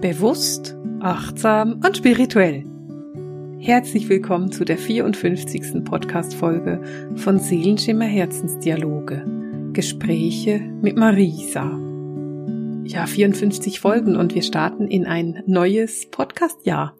Bewusst, 0.00 0.78
achtsam 1.00 1.82
und 1.84 1.94
spirituell. 1.94 2.64
Herzlich 3.58 4.08
willkommen 4.08 4.50
zu 4.50 4.64
der 4.64 4.78
54. 4.78 5.84
Podcast-Folge 5.84 6.80
von 7.16 7.38
Seelenschimmer 7.38 8.06
Herzensdialoge. 8.06 9.26
Gespräche 9.74 10.60
mit 10.80 10.96
Marisa. 10.96 11.78
Ja, 12.84 13.04
54 13.04 13.78
Folgen 13.78 14.16
und 14.16 14.34
wir 14.34 14.40
starten 14.40 14.88
in 14.88 15.04
ein 15.04 15.42
neues 15.46 16.10
Podcast-Jahr. 16.10 16.96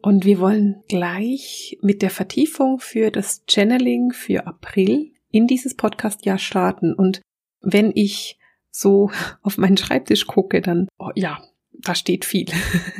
Und 0.00 0.24
wir 0.24 0.38
wollen 0.38 0.84
gleich 0.88 1.76
mit 1.82 2.02
der 2.02 2.10
Vertiefung 2.10 2.78
für 2.78 3.10
das 3.10 3.42
Channeling 3.48 4.12
für 4.12 4.46
April 4.46 5.10
in 5.32 5.48
dieses 5.48 5.74
Podcast-Jahr 5.74 6.38
starten. 6.38 6.94
Und 6.94 7.20
wenn 7.62 7.90
ich 7.92 8.38
so 8.70 9.10
auf 9.42 9.58
meinen 9.58 9.76
Schreibtisch 9.76 10.28
gucke, 10.28 10.60
dann, 10.60 10.86
oh, 11.00 11.10
ja, 11.16 11.40
da 11.84 11.94
steht 11.94 12.24
viel. 12.24 12.46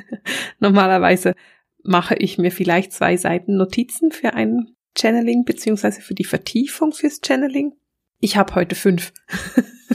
Normalerweise 0.61 1.35
mache 1.83 2.15
ich 2.17 2.39
mir 2.39 2.51
vielleicht 2.51 2.93
zwei 2.93 3.17
Seiten 3.17 3.57
Notizen 3.57 4.11
für 4.11 4.35
ein 4.35 4.75
Channeling 4.97 5.45
beziehungsweise 5.45 6.01
für 6.01 6.15
die 6.15 6.25
Vertiefung 6.25 6.93
fürs 6.93 7.21
Channeling. 7.25 7.75
Ich 8.21 8.37
habe 8.37 8.55
heute 8.55 8.75
fünf. 8.75 9.13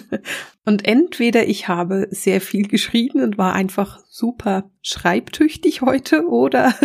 und 0.66 0.86
entweder 0.86 1.48
ich 1.48 1.68
habe 1.68 2.08
sehr 2.12 2.42
viel 2.42 2.68
geschrieben 2.68 3.22
und 3.22 3.38
war 3.38 3.54
einfach 3.54 4.00
super 4.08 4.70
schreibtüchtig 4.82 5.82
heute 5.82 6.28
oder 6.28 6.76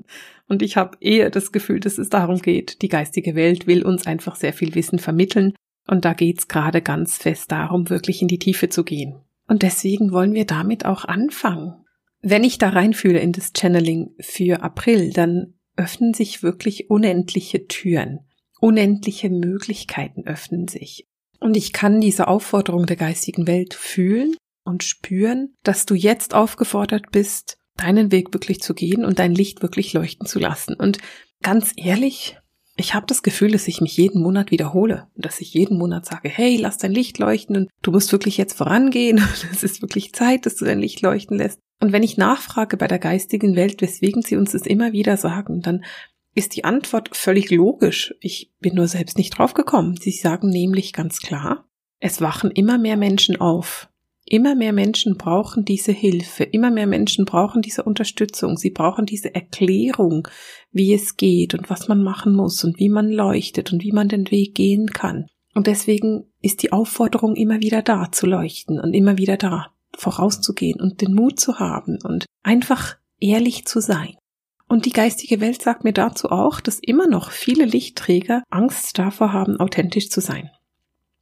und 0.48 0.62
ich 0.62 0.76
habe 0.76 0.96
eher 1.00 1.30
das 1.30 1.52
Gefühl, 1.52 1.80
dass 1.80 1.98
es 1.98 2.08
darum 2.08 2.40
geht, 2.40 2.80
die 2.82 2.88
geistige 2.88 3.34
Welt 3.34 3.66
will 3.66 3.84
uns 3.84 4.06
einfach 4.06 4.36
sehr 4.36 4.52
viel 4.52 4.74
Wissen 4.74 4.98
vermitteln 4.98 5.54
und 5.86 6.04
da 6.04 6.14
geht's 6.14 6.48
gerade 6.48 6.80
ganz 6.80 7.18
fest 7.18 7.52
darum, 7.52 7.90
wirklich 7.90 8.22
in 8.22 8.28
die 8.28 8.38
Tiefe 8.38 8.68
zu 8.68 8.84
gehen. 8.84 9.16
Und 9.46 9.62
deswegen 9.62 10.12
wollen 10.12 10.34
wir 10.34 10.46
damit 10.46 10.84
auch 10.84 11.04
anfangen. 11.04 11.84
Wenn 12.20 12.44
ich 12.44 12.58
da 12.58 12.70
reinfühle 12.70 13.18
in 13.18 13.32
das 13.32 13.52
Channeling 13.56 14.14
für 14.18 14.62
April, 14.62 15.12
dann 15.12 15.54
öffnen 15.76 16.14
sich 16.14 16.42
wirklich 16.42 16.88
unendliche 16.90 17.66
Türen. 17.66 18.20
Unendliche 18.60 19.28
Möglichkeiten 19.28 20.26
öffnen 20.26 20.68
sich. 20.68 21.06
Und 21.40 21.56
ich 21.56 21.72
kann 21.72 22.00
diese 22.00 22.28
Aufforderung 22.28 22.86
der 22.86 22.96
geistigen 22.96 23.46
Welt 23.46 23.74
fühlen 23.74 24.34
und 24.64 24.82
spüren, 24.82 25.54
dass 25.62 25.84
du 25.84 25.94
jetzt 25.94 26.32
aufgefordert 26.32 27.10
bist, 27.12 27.58
deinen 27.76 28.10
Weg 28.12 28.32
wirklich 28.32 28.62
zu 28.62 28.72
gehen 28.72 29.04
und 29.04 29.18
dein 29.18 29.34
Licht 29.34 29.60
wirklich 29.60 29.92
leuchten 29.92 30.26
zu 30.26 30.38
lassen. 30.38 30.74
Und 30.74 30.98
ganz 31.42 31.72
ehrlich, 31.76 32.38
ich 32.76 32.94
habe 32.94 33.06
das 33.06 33.22
Gefühl, 33.22 33.52
dass 33.52 33.68
ich 33.68 33.80
mich 33.80 33.96
jeden 33.96 34.20
Monat 34.20 34.50
wiederhole, 34.50 35.06
dass 35.14 35.40
ich 35.40 35.54
jeden 35.54 35.78
Monat 35.78 36.06
sage, 36.06 36.28
hey, 36.28 36.56
lass 36.56 36.78
dein 36.78 36.92
Licht 36.92 37.18
leuchten 37.18 37.56
und 37.56 37.70
du 37.82 37.92
musst 37.92 38.10
wirklich 38.10 38.36
jetzt 38.36 38.56
vorangehen 38.56 39.18
und 39.18 39.48
es 39.52 39.62
ist 39.62 39.82
wirklich 39.82 40.12
Zeit, 40.12 40.46
dass 40.46 40.56
du 40.56 40.64
dein 40.64 40.80
Licht 40.80 41.00
leuchten 41.00 41.38
lässt. 41.38 41.60
Und 41.80 41.92
wenn 41.92 42.02
ich 42.02 42.16
nachfrage 42.16 42.76
bei 42.76 42.86
der 42.86 42.98
geistigen 42.98 43.56
Welt, 43.56 43.80
weswegen 43.80 44.22
sie 44.22 44.36
uns 44.36 44.52
das 44.52 44.62
immer 44.62 44.92
wieder 44.92 45.16
sagen, 45.16 45.60
dann 45.60 45.84
ist 46.34 46.56
die 46.56 46.64
Antwort 46.64 47.16
völlig 47.16 47.50
logisch. 47.50 48.14
Ich 48.20 48.52
bin 48.58 48.74
nur 48.74 48.88
selbst 48.88 49.18
nicht 49.18 49.38
draufgekommen. 49.38 49.96
Sie 49.96 50.10
sagen 50.10 50.48
nämlich 50.48 50.92
ganz 50.92 51.20
klar, 51.20 51.68
es 52.00 52.20
wachen 52.20 52.50
immer 52.50 52.76
mehr 52.76 52.96
Menschen 52.96 53.40
auf, 53.40 53.88
Immer 54.26 54.54
mehr 54.54 54.72
Menschen 54.72 55.16
brauchen 55.18 55.64
diese 55.64 55.92
Hilfe, 55.92 56.44
immer 56.44 56.70
mehr 56.70 56.86
Menschen 56.86 57.26
brauchen 57.26 57.60
diese 57.60 57.82
Unterstützung, 57.82 58.56
sie 58.56 58.70
brauchen 58.70 59.04
diese 59.04 59.34
Erklärung, 59.34 60.28
wie 60.72 60.94
es 60.94 61.16
geht 61.16 61.54
und 61.54 61.68
was 61.68 61.88
man 61.88 62.02
machen 62.02 62.34
muss 62.34 62.64
und 62.64 62.78
wie 62.78 62.88
man 62.88 63.10
leuchtet 63.10 63.72
und 63.72 63.82
wie 63.82 63.92
man 63.92 64.08
den 64.08 64.30
Weg 64.30 64.54
gehen 64.54 64.88
kann. 64.88 65.26
Und 65.54 65.66
deswegen 65.66 66.24
ist 66.40 66.62
die 66.62 66.72
Aufforderung 66.72 67.36
immer 67.36 67.60
wieder 67.60 67.82
da 67.82 68.10
zu 68.10 68.26
leuchten 68.26 68.80
und 68.80 68.94
immer 68.94 69.18
wieder 69.18 69.36
da 69.36 69.68
vorauszugehen 69.94 70.80
und 70.80 71.00
den 71.02 71.14
Mut 71.14 71.38
zu 71.38 71.58
haben 71.58 71.98
und 72.02 72.24
einfach 72.42 72.96
ehrlich 73.20 73.66
zu 73.66 73.80
sein. 73.80 74.16
Und 74.68 74.86
die 74.86 74.92
geistige 74.92 75.40
Welt 75.40 75.62
sagt 75.62 75.84
mir 75.84 75.92
dazu 75.92 76.30
auch, 76.30 76.60
dass 76.60 76.80
immer 76.80 77.06
noch 77.06 77.30
viele 77.30 77.64
Lichtträger 77.64 78.42
Angst 78.50 78.98
davor 78.98 79.32
haben, 79.32 79.60
authentisch 79.60 80.08
zu 80.08 80.20
sein. 80.20 80.50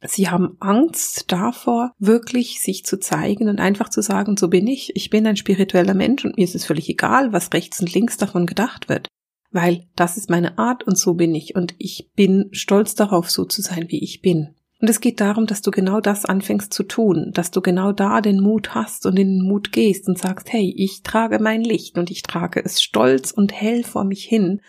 Sie 0.05 0.29
haben 0.29 0.57
Angst 0.59 1.31
davor, 1.31 1.93
wirklich 1.97 2.59
sich 2.59 2.83
zu 2.85 2.99
zeigen 2.99 3.47
und 3.47 3.59
einfach 3.59 3.89
zu 3.89 4.01
sagen, 4.01 4.35
so 4.37 4.49
bin 4.49 4.67
ich, 4.67 4.95
ich 4.95 5.09
bin 5.09 5.25
ein 5.25 5.37
spiritueller 5.37 5.93
Mensch 5.93 6.25
und 6.25 6.37
mir 6.37 6.43
ist 6.43 6.55
es 6.55 6.65
völlig 6.65 6.89
egal, 6.89 7.31
was 7.31 7.53
rechts 7.53 7.79
und 7.79 7.93
links 7.93 8.17
davon 8.17 8.45
gedacht 8.45 8.89
wird. 8.89 9.07
Weil 9.51 9.87
das 9.95 10.17
ist 10.17 10.29
meine 10.29 10.57
Art 10.57 10.83
und 10.83 10.97
so 10.97 11.13
bin 11.13 11.33
ich 11.35 11.55
und 11.55 11.75
ich 11.77 12.09
bin 12.15 12.49
stolz 12.51 12.95
darauf, 12.95 13.29
so 13.29 13.45
zu 13.45 13.61
sein, 13.61 13.85
wie 13.89 14.03
ich 14.03 14.21
bin. 14.21 14.55
Und 14.81 14.89
es 14.89 14.99
geht 14.99 15.21
darum, 15.21 15.45
dass 15.45 15.61
du 15.61 15.71
genau 15.71 16.01
das 16.01 16.25
anfängst 16.25 16.73
zu 16.73 16.83
tun, 16.83 17.31
dass 17.33 17.51
du 17.51 17.61
genau 17.61 17.93
da 17.93 18.19
den 18.19 18.41
Mut 18.41 18.75
hast 18.75 19.05
und 19.05 19.17
in 19.17 19.39
den 19.39 19.47
Mut 19.47 19.71
gehst 19.71 20.09
und 20.09 20.17
sagst, 20.17 20.51
hey, 20.51 20.73
ich 20.75 21.03
trage 21.03 21.39
mein 21.39 21.61
Licht 21.61 21.97
und 21.97 22.11
ich 22.11 22.23
trage 22.23 22.61
es 22.65 22.83
stolz 22.83 23.31
und 23.31 23.53
hell 23.53 23.85
vor 23.85 24.03
mich 24.03 24.25
hin 24.25 24.59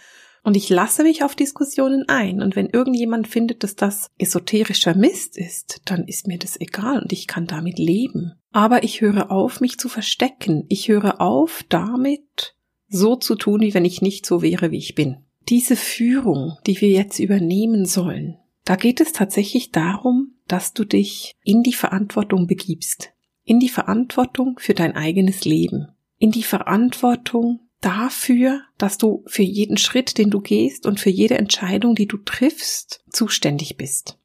und 0.44 0.58
ich 0.58 0.68
lasse 0.68 1.02
mich 1.02 1.24
auf 1.24 1.34
Diskussionen 1.34 2.04
ein. 2.06 2.42
Und 2.42 2.54
wenn 2.54 2.68
irgendjemand 2.68 3.26
findet, 3.26 3.64
dass 3.64 3.76
das 3.76 4.10
esoterischer 4.18 4.94
Mist 4.94 5.38
ist, 5.38 5.80
dann 5.86 6.06
ist 6.06 6.28
mir 6.28 6.38
das 6.38 6.60
egal 6.60 7.00
und 7.00 7.12
ich 7.12 7.26
kann 7.26 7.46
damit 7.46 7.78
leben. 7.78 8.34
Aber 8.52 8.84
ich 8.84 9.00
höre 9.00 9.30
auf, 9.30 9.62
mich 9.62 9.78
zu 9.78 9.88
verstecken. 9.88 10.66
Ich 10.68 10.88
höre 10.88 11.22
auf, 11.22 11.64
damit 11.70 12.54
so 12.88 13.16
zu 13.16 13.36
tun, 13.36 13.62
wie 13.62 13.72
wenn 13.72 13.86
ich 13.86 14.02
nicht 14.02 14.26
so 14.26 14.42
wäre, 14.42 14.70
wie 14.70 14.78
ich 14.78 14.94
bin. 14.94 15.24
Diese 15.48 15.76
Führung, 15.76 16.58
die 16.66 16.78
wir 16.80 16.90
jetzt 16.90 17.18
übernehmen 17.18 17.86
sollen, 17.86 18.36
da 18.66 18.76
geht 18.76 19.00
es 19.00 19.12
tatsächlich 19.12 19.72
darum, 19.72 20.34
dass 20.46 20.74
du 20.74 20.84
dich 20.84 21.34
in 21.42 21.62
die 21.62 21.72
Verantwortung 21.72 22.46
begibst. 22.46 23.12
In 23.44 23.60
die 23.60 23.68
Verantwortung 23.70 24.58
für 24.58 24.74
dein 24.74 24.94
eigenes 24.94 25.46
Leben. 25.46 25.88
In 26.18 26.30
die 26.30 26.42
Verantwortung 26.42 27.60
dafür, 27.84 28.62
dass 28.78 28.98
du 28.98 29.24
für 29.26 29.42
jeden 29.42 29.76
Schritt, 29.76 30.16
den 30.16 30.30
du 30.30 30.40
gehst 30.40 30.86
und 30.86 31.00
für 31.00 31.10
jede 31.10 31.36
Entscheidung, 31.36 31.94
die 31.94 32.06
du 32.06 32.16
triffst, 32.16 33.04
zuständig 33.10 33.76
bist. 33.76 34.18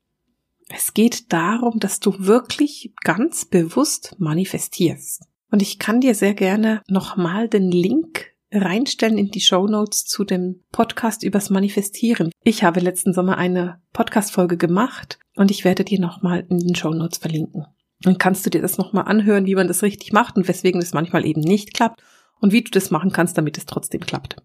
Es 0.70 0.94
geht 0.94 1.34
darum, 1.34 1.80
dass 1.80 2.00
du 2.00 2.14
wirklich 2.19 2.94
ganz 3.03 3.46
bewusst 3.46 4.16
manifestierst. 4.19 5.24
Und 5.52 5.62
ich 5.62 5.80
kann 5.80 6.00
dir 6.00 6.14
sehr 6.16 6.36
gerne 6.36 6.84
nochmal 6.88 7.50
den 7.50 7.72
Link 7.72 8.28
reinstellen 8.52 9.18
in 9.18 9.30
die 9.30 9.42
Show 9.42 9.68
Notes 9.68 10.06
zu 10.06 10.24
dem 10.24 10.64
Podcast 10.72 11.24
übers 11.24 11.50
Manifestieren. 11.50 12.31
Ich 12.44 12.64
habe 12.64 12.80
letzten 12.80 13.14
Sommer 13.14 13.38
eine 13.38 13.81
Podcast-Folge 13.94 14.58
gemacht 14.58 15.19
und 15.36 15.52
ich 15.52 15.66
werde 15.66 15.84
dir 15.84 16.00
nochmal 16.00 16.46
in 16.50 16.59
den 16.59 16.75
Show 16.75 16.92
Notes 16.92 17.18
verlinken. 17.18 17.66
Dann 18.02 18.18
kannst 18.18 18.46
du 18.46 18.50
dir 18.50 18.62
das 18.62 18.78
nochmal 18.78 19.06
anhören, 19.06 19.46
wie 19.46 19.56
man 19.56 19.68
das 19.68 19.84
richtig 19.84 20.14
macht 20.14 20.38
und 20.38 20.48
weswegen 20.48 20.81
es 20.81 20.94
manchmal 20.94 21.25
eben 21.25 21.42
nicht 21.42 21.74
klappt 21.74 22.02
und 22.40 22.54
wie 22.54 22.62
du 22.62 22.72
das 22.72 22.92
machen 22.92 23.12
kannst, 23.12 23.38
damit 23.38 23.58
es 23.58 23.66
trotzdem 23.66 24.02
klappt. 24.02 24.38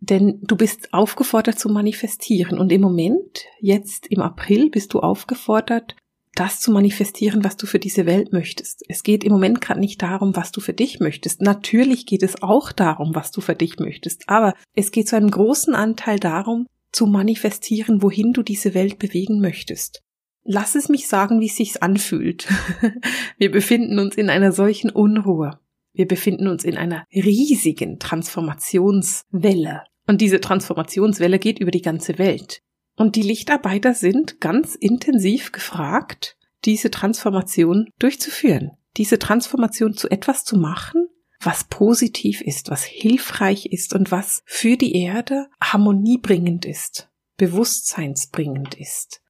Denn 0.00 0.40
du 0.42 0.56
bist 0.56 0.92
aufgefordert 0.92 1.58
zu 1.58 1.68
manifestieren 1.68 2.58
und 2.58 2.70
im 2.70 2.82
Moment, 2.82 3.46
jetzt 3.60 4.06
im 4.08 4.20
April, 4.20 4.70
bist 4.70 4.92
du 4.92 5.00
aufgefordert, 5.00 5.96
das 6.34 6.60
zu 6.60 6.70
manifestieren, 6.70 7.42
was 7.44 7.56
du 7.56 7.66
für 7.66 7.78
diese 7.78 8.04
Welt 8.04 8.32
möchtest. 8.32 8.84
Es 8.88 9.02
geht 9.02 9.24
im 9.24 9.32
Moment 9.32 9.62
gerade 9.62 9.80
nicht 9.80 10.02
darum, 10.02 10.36
was 10.36 10.52
du 10.52 10.60
für 10.60 10.74
dich 10.74 11.00
möchtest. 11.00 11.40
Natürlich 11.40 12.04
geht 12.04 12.22
es 12.22 12.42
auch 12.42 12.72
darum, 12.72 13.14
was 13.14 13.30
du 13.30 13.40
für 13.40 13.54
dich 13.54 13.78
möchtest, 13.78 14.28
aber 14.28 14.54
es 14.74 14.90
geht 14.90 15.08
zu 15.08 15.16
einem 15.16 15.30
großen 15.30 15.74
Anteil 15.74 16.20
darum, 16.20 16.66
zu 16.92 17.06
manifestieren, 17.06 18.02
wohin 18.02 18.32
du 18.32 18.42
diese 18.42 18.74
Welt 18.74 18.98
bewegen 18.98 19.40
möchtest. 19.40 20.02
Lass 20.44 20.74
es 20.74 20.88
mich 20.88 21.08
sagen, 21.08 21.40
wie 21.40 21.46
es 21.46 21.56
sich 21.56 21.82
anfühlt. 21.82 22.46
Wir 23.38 23.50
befinden 23.50 23.98
uns 23.98 24.14
in 24.14 24.30
einer 24.30 24.52
solchen 24.52 24.90
Unruhe. 24.90 25.58
Wir 25.96 26.06
befinden 26.06 26.46
uns 26.46 26.62
in 26.62 26.76
einer 26.76 27.06
riesigen 27.12 27.98
Transformationswelle. 27.98 29.82
Und 30.06 30.20
diese 30.20 30.40
Transformationswelle 30.40 31.38
geht 31.38 31.58
über 31.58 31.70
die 31.70 31.80
ganze 31.80 32.18
Welt. 32.18 32.60
Und 32.96 33.16
die 33.16 33.22
Lichtarbeiter 33.22 33.94
sind 33.94 34.38
ganz 34.40 34.74
intensiv 34.74 35.52
gefragt, 35.52 36.36
diese 36.66 36.90
Transformation 36.90 37.88
durchzuführen. 37.98 38.72
Diese 38.98 39.18
Transformation 39.18 39.94
zu 39.94 40.10
etwas 40.10 40.44
zu 40.44 40.58
machen, 40.58 41.08
was 41.40 41.64
positiv 41.64 42.42
ist, 42.42 42.70
was 42.70 42.84
hilfreich 42.84 43.66
ist 43.66 43.94
und 43.94 44.10
was 44.10 44.42
für 44.44 44.76
die 44.76 44.96
Erde 44.96 45.48
harmoniebringend 45.62 46.66
ist, 46.66 47.08
bewusstseinsbringend 47.38 48.74
ist. 48.74 49.22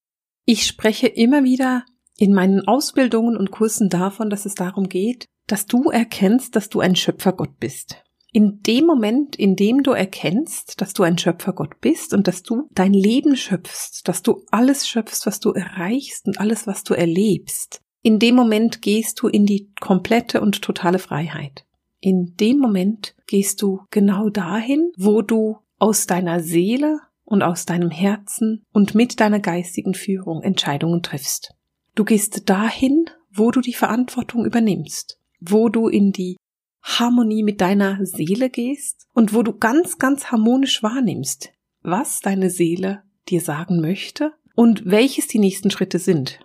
Ich 0.44 0.66
spreche 0.66 1.06
immer 1.06 1.44
wieder 1.44 1.84
in 2.16 2.32
meinen 2.32 2.66
Ausbildungen 2.66 3.36
und 3.36 3.50
Kursen 3.50 3.88
davon, 3.88 4.30
dass 4.30 4.46
es 4.46 4.54
darum 4.54 4.88
geht, 4.88 5.26
dass 5.46 5.66
du 5.66 5.90
erkennst, 5.90 6.56
dass 6.56 6.68
du 6.68 6.80
ein 6.80 6.96
Schöpfergott 6.96 7.58
bist. 7.58 8.02
In 8.32 8.60
dem 8.62 8.84
Moment, 8.84 9.36
in 9.36 9.56
dem 9.56 9.82
du 9.82 9.92
erkennst, 9.92 10.80
dass 10.80 10.92
du 10.92 11.04
ein 11.04 11.16
Schöpfergott 11.16 11.80
bist 11.80 12.12
und 12.12 12.28
dass 12.28 12.42
du 12.42 12.68
dein 12.72 12.92
Leben 12.92 13.36
schöpfst, 13.36 14.06
dass 14.06 14.22
du 14.22 14.42
alles 14.50 14.86
schöpfst, 14.86 15.24
was 15.24 15.40
du 15.40 15.52
erreichst 15.52 16.26
und 16.26 16.38
alles, 16.38 16.66
was 16.66 16.84
du 16.84 16.92
erlebst, 16.94 17.80
in 18.02 18.18
dem 18.18 18.36
Moment 18.36 18.82
gehst 18.82 19.22
du 19.22 19.28
in 19.28 19.46
die 19.46 19.72
komplette 19.80 20.40
und 20.40 20.62
totale 20.62 20.98
Freiheit. 20.98 21.64
In 22.00 22.36
dem 22.38 22.58
Moment 22.58 23.16
gehst 23.26 23.62
du 23.62 23.80
genau 23.90 24.28
dahin, 24.28 24.92
wo 24.96 25.22
du 25.22 25.58
aus 25.78 26.06
deiner 26.06 26.40
Seele 26.40 27.00
und 27.24 27.42
aus 27.42 27.64
deinem 27.64 27.90
Herzen 27.90 28.64
und 28.72 28.94
mit 28.94 29.18
deiner 29.18 29.40
geistigen 29.40 29.94
Führung 29.94 30.42
Entscheidungen 30.42 31.02
triffst. 31.02 31.54
Du 31.94 32.04
gehst 32.04 32.48
dahin, 32.48 33.06
wo 33.32 33.50
du 33.50 33.60
die 33.60 33.74
Verantwortung 33.74 34.44
übernimmst 34.44 35.18
wo 35.40 35.68
du 35.68 35.88
in 35.88 36.12
die 36.12 36.36
Harmonie 36.82 37.42
mit 37.42 37.60
deiner 37.60 38.04
Seele 38.04 38.48
gehst 38.48 39.06
und 39.12 39.34
wo 39.34 39.42
du 39.42 39.56
ganz, 39.58 39.98
ganz 39.98 40.26
harmonisch 40.26 40.82
wahrnimmst, 40.82 41.52
was 41.82 42.20
deine 42.20 42.50
Seele 42.50 43.02
dir 43.28 43.40
sagen 43.40 43.80
möchte 43.80 44.32
und 44.54 44.86
welches 44.86 45.26
die 45.26 45.38
nächsten 45.38 45.70
Schritte 45.70 45.98
sind. 45.98 46.40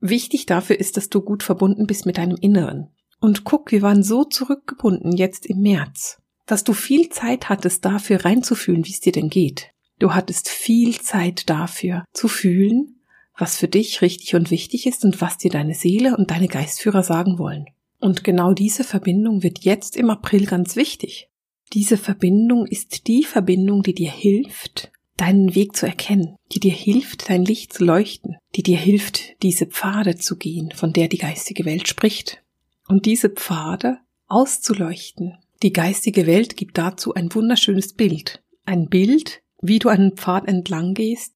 Wichtig 0.00 0.46
dafür 0.46 0.78
ist, 0.78 0.96
dass 0.96 1.08
du 1.08 1.20
gut 1.20 1.42
verbunden 1.42 1.86
bist 1.86 2.06
mit 2.06 2.18
deinem 2.18 2.36
Inneren. 2.40 2.90
Und 3.20 3.44
guck, 3.44 3.72
wir 3.72 3.82
waren 3.82 4.02
so 4.02 4.24
zurückgebunden 4.24 5.16
jetzt 5.16 5.46
im 5.46 5.60
März, 5.60 6.22
dass 6.46 6.64
du 6.64 6.72
viel 6.72 7.08
Zeit 7.08 7.48
hattest, 7.48 7.84
dafür 7.84 8.24
reinzufühlen, 8.24 8.84
wie 8.84 8.92
es 8.92 9.00
dir 9.00 9.12
denn 9.12 9.30
geht. 9.30 9.70
Du 9.98 10.14
hattest 10.14 10.48
viel 10.48 11.00
Zeit 11.00 11.48
dafür 11.48 12.04
zu 12.12 12.28
fühlen, 12.28 13.00
was 13.36 13.56
für 13.56 13.68
dich 13.68 14.02
richtig 14.02 14.34
und 14.34 14.50
wichtig 14.50 14.86
ist 14.86 15.04
und 15.04 15.20
was 15.20 15.38
dir 15.38 15.50
deine 15.50 15.74
Seele 15.74 16.16
und 16.16 16.30
deine 16.30 16.48
Geistführer 16.48 17.02
sagen 17.02 17.38
wollen. 17.38 17.66
Und 17.98 18.24
genau 18.24 18.52
diese 18.52 18.84
Verbindung 18.84 19.42
wird 19.42 19.60
jetzt 19.64 19.96
im 19.96 20.10
April 20.10 20.46
ganz 20.46 20.76
wichtig. 20.76 21.28
Diese 21.72 21.96
Verbindung 21.96 22.66
ist 22.66 23.06
die 23.08 23.24
Verbindung, 23.24 23.82
die 23.82 23.94
dir 23.94 24.10
hilft, 24.10 24.92
deinen 25.16 25.54
Weg 25.54 25.76
zu 25.76 25.86
erkennen, 25.86 26.36
die 26.52 26.60
dir 26.60 26.72
hilft, 26.72 27.28
dein 27.28 27.44
Licht 27.44 27.72
zu 27.72 27.84
leuchten, 27.84 28.36
die 28.54 28.62
dir 28.62 28.78
hilft, 28.78 29.42
diese 29.42 29.66
Pfade 29.66 30.16
zu 30.16 30.36
gehen, 30.36 30.70
von 30.74 30.92
der 30.92 31.08
die 31.08 31.18
geistige 31.18 31.64
Welt 31.64 31.88
spricht. 31.88 32.42
Und 32.86 33.06
diese 33.06 33.30
Pfade 33.30 33.98
auszuleuchten. 34.28 35.38
Die 35.62 35.72
geistige 35.72 36.26
Welt 36.26 36.56
gibt 36.56 36.78
dazu 36.78 37.14
ein 37.14 37.34
wunderschönes 37.34 37.94
Bild. 37.94 38.42
Ein 38.64 38.88
Bild, 38.88 39.42
wie 39.60 39.78
du 39.78 39.88
einen 39.88 40.16
Pfad 40.16 40.46
entlang 40.46 40.94
gehst. 40.94 41.34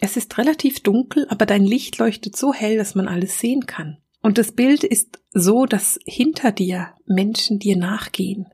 Es 0.00 0.16
ist 0.16 0.38
relativ 0.38 0.80
dunkel, 0.80 1.26
aber 1.28 1.46
dein 1.46 1.64
Licht 1.64 1.98
leuchtet 1.98 2.36
so 2.36 2.52
hell, 2.52 2.76
dass 2.76 2.94
man 2.94 3.08
alles 3.08 3.38
sehen 3.38 3.66
kann. 3.66 3.98
Und 4.26 4.38
das 4.38 4.50
Bild 4.50 4.82
ist 4.82 5.20
so, 5.30 5.66
dass 5.66 6.00
hinter 6.04 6.50
dir 6.50 6.94
Menschen 7.06 7.60
dir 7.60 7.76
nachgehen. 7.76 8.46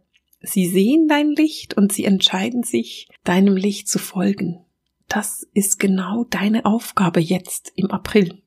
Sie 0.42 0.66
sehen 0.66 1.08
dein 1.08 1.30
Licht 1.30 1.72
und 1.72 1.94
sie 1.94 2.04
entscheiden 2.04 2.62
sich, 2.62 3.08
deinem 3.24 3.56
Licht 3.56 3.88
zu 3.88 3.98
folgen. 3.98 4.66
Das 5.08 5.48
ist 5.54 5.78
genau 5.78 6.24
deine 6.24 6.66
Aufgabe 6.66 7.20
jetzt 7.20 7.72
im 7.74 7.90
April. 7.90 8.42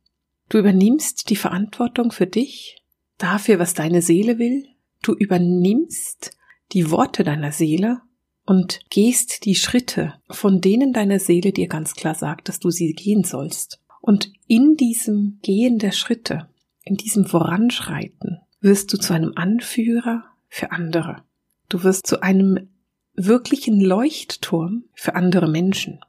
Du 0.49 0.59
übernimmst 0.59 1.31
die 1.31 1.35
Verantwortung 1.35 2.11
für 2.11 2.27
dich, 2.27 2.83
dafür, 3.17 3.57
was 3.57 3.73
deine 3.73 4.03
Seele 4.03 4.37
will. 4.37 4.67
Du 5.01 5.15
übernimmst 5.15 6.37
die 6.73 6.91
Worte 6.91 7.23
deiner 7.23 7.51
Seele 7.51 8.01
und 8.45 8.81
gehst 8.91 9.45
die 9.45 9.55
Schritte, 9.55 10.13
von 10.29 10.61
denen 10.61 10.93
deine 10.93 11.19
Seele 11.19 11.53
dir 11.53 11.69
ganz 11.69 11.95
klar 11.95 12.13
sagt, 12.13 12.49
dass 12.49 12.59
du 12.59 12.69
sie 12.69 12.93
gehen 12.93 13.23
sollst. 13.23 13.81
Und 13.99 14.31
in 14.45 14.75
diesem 14.75 15.39
Gehen 15.41 15.79
der 15.79 15.91
Schritte, 15.91 16.49
in 16.85 16.95
diesem 16.95 17.25
Voranschreiten, 17.25 18.39
wirst 18.61 18.93
du 18.93 18.97
zu 18.97 19.13
einem 19.13 19.33
Anführer 19.35 20.23
für 20.47 20.71
andere. 20.71 21.23
Du 21.67 21.83
wirst 21.83 22.07
zu 22.07 22.21
einem 22.21 22.69
wirklichen 23.15 23.81
Leuchtturm 23.81 24.85
für 24.93 25.15
andere 25.15 25.49
Menschen. 25.49 25.99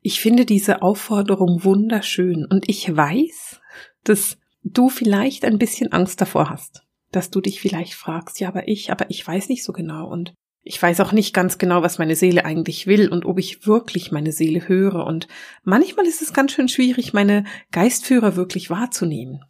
Ich 0.00 0.20
finde 0.20 0.44
diese 0.44 0.82
Aufforderung 0.82 1.64
wunderschön 1.64 2.44
und 2.44 2.68
ich 2.68 2.94
weiß, 2.94 3.60
dass 4.04 4.38
du 4.62 4.88
vielleicht 4.88 5.44
ein 5.44 5.58
bisschen 5.58 5.92
Angst 5.92 6.20
davor 6.20 6.50
hast, 6.50 6.82
dass 7.10 7.30
du 7.30 7.40
dich 7.40 7.60
vielleicht 7.60 7.94
fragst, 7.94 8.40
ja, 8.40 8.48
aber 8.48 8.68
ich, 8.68 8.90
aber 8.90 9.10
ich 9.10 9.26
weiß 9.26 9.48
nicht 9.48 9.64
so 9.64 9.72
genau 9.72 10.08
und 10.08 10.34
ich 10.62 10.80
weiß 10.82 11.00
auch 11.00 11.12
nicht 11.12 11.32
ganz 11.32 11.56
genau, 11.56 11.82
was 11.82 11.98
meine 11.98 12.16
Seele 12.16 12.44
eigentlich 12.44 12.86
will 12.86 13.08
und 13.08 13.24
ob 13.24 13.38
ich 13.38 13.66
wirklich 13.66 14.12
meine 14.12 14.32
Seele 14.32 14.68
höre. 14.68 15.06
Und 15.06 15.26
manchmal 15.62 16.06
ist 16.06 16.20
es 16.20 16.34
ganz 16.34 16.52
schön 16.52 16.68
schwierig, 16.68 17.14
meine 17.14 17.44
Geistführer 17.72 18.36
wirklich 18.36 18.68
wahrzunehmen. 18.68 19.40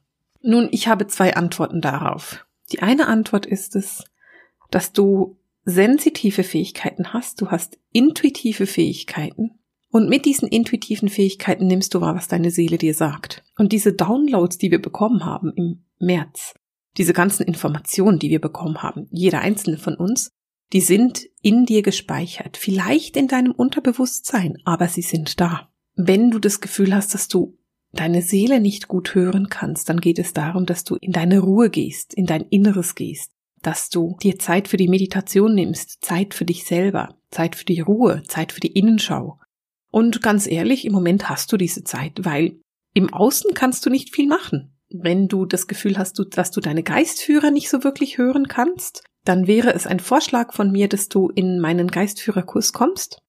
Nun, 0.49 0.71
ich 0.71 0.89
habe 0.89 1.06
zwei 1.06 1.37
Antworten 1.37 1.83
darauf. 1.83 2.47
Die 2.73 2.81
eine 2.81 3.06
Antwort 3.06 3.45
ist 3.45 3.77
es, 3.77 4.05
dass 4.71 4.95
du 4.95 5.37
sensitive 5.67 6.43
Fähigkeiten 6.43 7.12
hast, 7.12 7.43
du 7.43 7.50
hast 7.50 7.79
intuitive 7.93 8.65
Fähigkeiten 8.65 9.59
und 9.91 10.09
mit 10.09 10.25
diesen 10.25 10.49
intuitiven 10.49 11.11
Fähigkeiten 11.11 11.67
nimmst 11.67 11.93
du 11.93 12.00
wahr, 12.00 12.15
was 12.15 12.29
deine 12.29 12.50
Seele 12.50 12.79
dir 12.79 12.95
sagt. 12.95 13.45
Und 13.59 13.73
diese 13.73 13.93
Downloads, 13.93 14.56
die 14.56 14.71
wir 14.71 14.81
bekommen 14.81 15.27
haben 15.27 15.53
im 15.55 15.85
März, 15.99 16.55
diese 16.97 17.12
ganzen 17.12 17.43
Informationen, 17.43 18.19
die 18.19 18.31
wir 18.31 18.41
bekommen 18.41 18.83
haben, 18.83 19.06
jeder 19.11 19.43
einzelne 19.43 19.77
von 19.77 19.97
uns, 19.97 20.31
die 20.73 20.81
sind 20.81 21.27
in 21.43 21.67
dir 21.67 21.83
gespeichert, 21.83 22.56
vielleicht 22.56 23.19
in 23.19 23.29
deinem 23.29 23.53
Unterbewusstsein, 23.53 24.56
aber 24.65 24.89
sie 24.89 25.03
sind 25.03 25.43
da. 25.43 25.69
Wenn 25.95 26.31
du 26.31 26.39
das 26.39 26.62
Gefühl 26.62 26.95
hast, 26.95 27.12
dass 27.12 27.29
du 27.29 27.58
deine 27.93 28.23
Seele 28.23 28.61
nicht 28.61 28.88
gut 28.88 29.14
hören 29.14 29.49
kannst, 29.49 29.88
dann 29.88 30.00
geht 30.00 30.19
es 30.19 30.32
darum, 30.32 30.67
dass 30.67 30.85
du 30.85 30.96
in 30.96 31.12
deine 31.12 31.40
Ruhe 31.40 31.70
gehst, 31.70 32.14
in 32.14 32.26
dein 32.26 32.43
Inneres 32.43 32.94
gehst, 32.94 33.32
dass 33.62 33.90
du 33.90 34.17
dir 34.23 34.38
Zeit 34.38 34.69
für 34.69 34.76
die 34.76 34.88
Meditation 34.88 35.55
nimmst, 35.55 36.05
Zeit 36.05 36.35
für 36.35 36.44
dich 36.44 36.64
selber, 36.64 37.17
Zeit 37.31 37.56
für 37.56 37.64
die 37.64 37.81
Ruhe, 37.81 38.23
Zeit 38.26 38.52
für 38.52 38.61
die 38.61 38.73
Innenschau. 38.73 39.38
Und 39.90 40.23
ganz 40.23 40.46
ehrlich, 40.46 40.85
im 40.85 40.93
Moment 40.93 41.29
hast 41.29 41.50
du 41.52 41.56
diese 41.56 41.82
Zeit, 41.82 42.25
weil 42.25 42.61
im 42.94 43.12
Außen 43.12 43.55
kannst 43.55 43.87
du 43.87 43.90
nicht 43.90 44.14
viel 44.14 44.26
machen. 44.26 44.75
Wenn 44.90 45.29
du 45.29 45.44
das 45.44 45.67
Gefühl 45.67 45.99
hast, 45.99 46.23
dass 46.31 46.50
du 46.50 46.61
deine 46.61 46.82
Geistführer 46.82 47.50
nicht 47.50 47.69
so 47.69 47.85
wirklich 47.85 48.19
hören 48.19 48.49
kannst, 48.49 49.05
dann 49.25 49.46
wäre 49.46 49.75
es 49.75 49.87
ein 49.87 50.00
Vorschlag 50.00 50.55
von 50.55 50.73
mir, 50.73 50.88
dass 50.88 51.08
du 51.08 51.29
in 51.29 51.61
meinen 51.61 51.88
Geistführerkurs 51.88 52.73
kommst. 52.73 53.20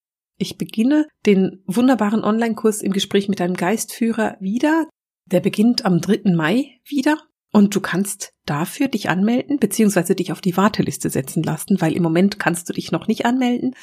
Ich 0.42 0.58
beginne 0.58 1.06
den 1.26 1.62
wunderbaren 1.68 2.24
Online-Kurs 2.24 2.82
im 2.82 2.94
Gespräch 2.94 3.28
mit 3.28 3.42
deinem 3.42 3.56
Geistführer 3.56 4.38
wieder. 4.40 4.88
Der 5.26 5.42
beginnt 5.42 5.86
am 5.86 6.00
3. 6.00 6.34
Mai 6.34 6.80
wieder. 6.86 7.18
Und 7.52 7.76
du 7.76 7.82
kannst 7.82 8.32
dafür 8.46 8.88
dich 8.88 9.10
anmelden, 9.10 9.60
beziehungsweise 9.60 10.16
dich 10.16 10.32
auf 10.32 10.40
die 10.40 10.56
Warteliste 10.56 11.10
setzen 11.10 11.44
lassen, 11.44 11.82
weil 11.82 11.94
im 11.94 12.04
Moment 12.04 12.40
kannst 12.40 12.70
du 12.70 12.74
dich 12.74 12.92
noch 12.92 13.08
nicht 13.08 13.26
anmelden, 13.26 13.76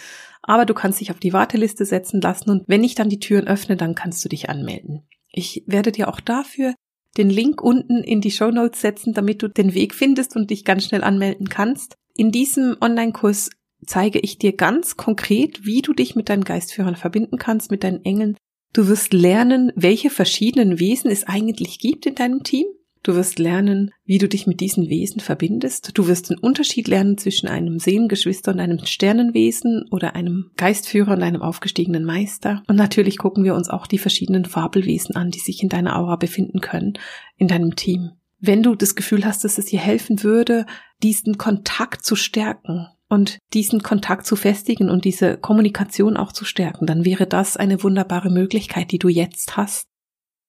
aber 0.43 0.65
du 0.65 0.73
kannst 0.73 1.01
dich 1.01 1.11
auf 1.11 1.19
die 1.19 1.33
Warteliste 1.33 1.85
setzen 1.85 2.21
lassen 2.21 2.51
und 2.51 2.63
wenn 2.69 2.85
ich 2.85 2.95
dann 2.95 3.09
die 3.09 3.19
Türen 3.19 3.49
öffne, 3.49 3.77
dann 3.77 3.97
kannst 3.97 4.25
du 4.25 4.29
dich 4.29 4.49
anmelden. 4.49 5.03
Ich 5.33 5.65
werde 5.67 5.91
dir 5.91 6.09
auch 6.09 6.21
dafür 6.21 6.75
den 7.17 7.29
Link 7.29 7.61
unten 7.61 8.05
in 8.05 8.21
die 8.21 8.31
Show 8.31 8.53
Notes 8.53 8.81
setzen, 8.81 9.13
damit 9.15 9.43
du 9.43 9.49
den 9.49 9.75
Weg 9.75 9.95
findest 9.95 10.37
und 10.37 10.51
dich 10.51 10.65
ganz 10.65 10.85
schnell 10.85 11.03
anmelden 11.03 11.49
kannst. 11.49 11.97
In 12.15 12.31
diesem 12.31 12.77
Online-Kurs 12.81 13.51
zeige 13.85 14.19
ich 14.19 14.39
dir 14.39 14.53
ganz 14.53 14.97
konkret, 14.97 15.65
wie 15.65 15.83
du 15.83 15.93
dich 15.93 16.17
mit 16.17 16.29
deinen 16.29 16.45
Geistführern 16.45 16.97
verbinden 16.97 17.39
kannst, 17.39 17.71
mit 17.71 17.85
deinen 17.85 18.05
Engeln. 18.05 18.37
Du 18.73 18.89
wirst 18.89 19.13
lernen, 19.13 19.73
welche 19.75 20.11
verschiedenen 20.11 20.79
Wesen 20.79 21.11
es 21.11 21.25
eigentlich 21.25 21.79
gibt 21.79 22.07
in 22.07 22.15
deinem 22.15 22.43
Team. 22.43 22.67
Du 23.03 23.15
wirst 23.15 23.39
lernen, 23.39 23.93
wie 24.05 24.19
du 24.19 24.27
dich 24.27 24.49
mit 24.49 24.59
diesen 24.59 24.89
Wesen 24.89 25.21
verbindest. 25.21 25.93
Du 25.95 26.09
wirst 26.09 26.29
den 26.29 26.39
Unterschied 26.39 26.89
lernen 26.89 27.17
zwischen 27.19 27.47
einem 27.47 27.79
Seelengeschwister 27.79 28.51
und 28.51 28.59
einem 28.59 28.85
Sternenwesen 28.85 29.85
oder 29.93 30.17
einem 30.17 30.51
Geistführer 30.57 31.13
und 31.13 31.23
einem 31.23 31.41
aufgestiegenen 31.41 32.05
Meister. 32.05 32.65
Und 32.67 32.75
natürlich 32.75 33.17
gucken 33.17 33.45
wir 33.45 33.55
uns 33.55 33.69
auch 33.69 33.87
die 33.87 33.99
verschiedenen 33.99 34.45
Fabelwesen 34.45 35.15
an, 35.15 35.31
die 35.31 35.39
sich 35.39 35.63
in 35.63 35.69
deiner 35.69 35.97
Aura 35.97 36.17
befinden 36.17 36.61
können, 36.61 36.95
in 37.37 37.47
deinem 37.47 37.77
Team. 37.77 38.11
Wenn 38.41 38.65
du 38.65 38.75
das 38.75 38.97
Gefühl 38.97 39.25
hast, 39.25 39.45
dass 39.45 39.57
es 39.57 39.67
dir 39.67 39.81
helfen 39.81 40.25
würde, 40.25 40.67
diesen 41.01 41.39
Kontakt 41.39 42.05
zu 42.05 42.17
stärken, 42.17 42.89
und 43.09 43.39
diesen 43.53 43.83
Kontakt 43.83 44.27
zu 44.27 44.37
festigen 44.37 44.91
und 44.91 45.05
diese 45.05 45.37
Kommunikation 45.37 46.17
auch 46.17 46.33
zu 46.33 46.45
stärken, 46.45 46.87
dann 46.87 47.05
wäre 47.05 47.27
das 47.27 47.57
eine 47.57 47.83
wunderbare 47.83 48.31
Möglichkeit, 48.31 48.91
die 48.93 48.99
du 48.99 49.09
jetzt 49.09 49.57
hast 49.57 49.87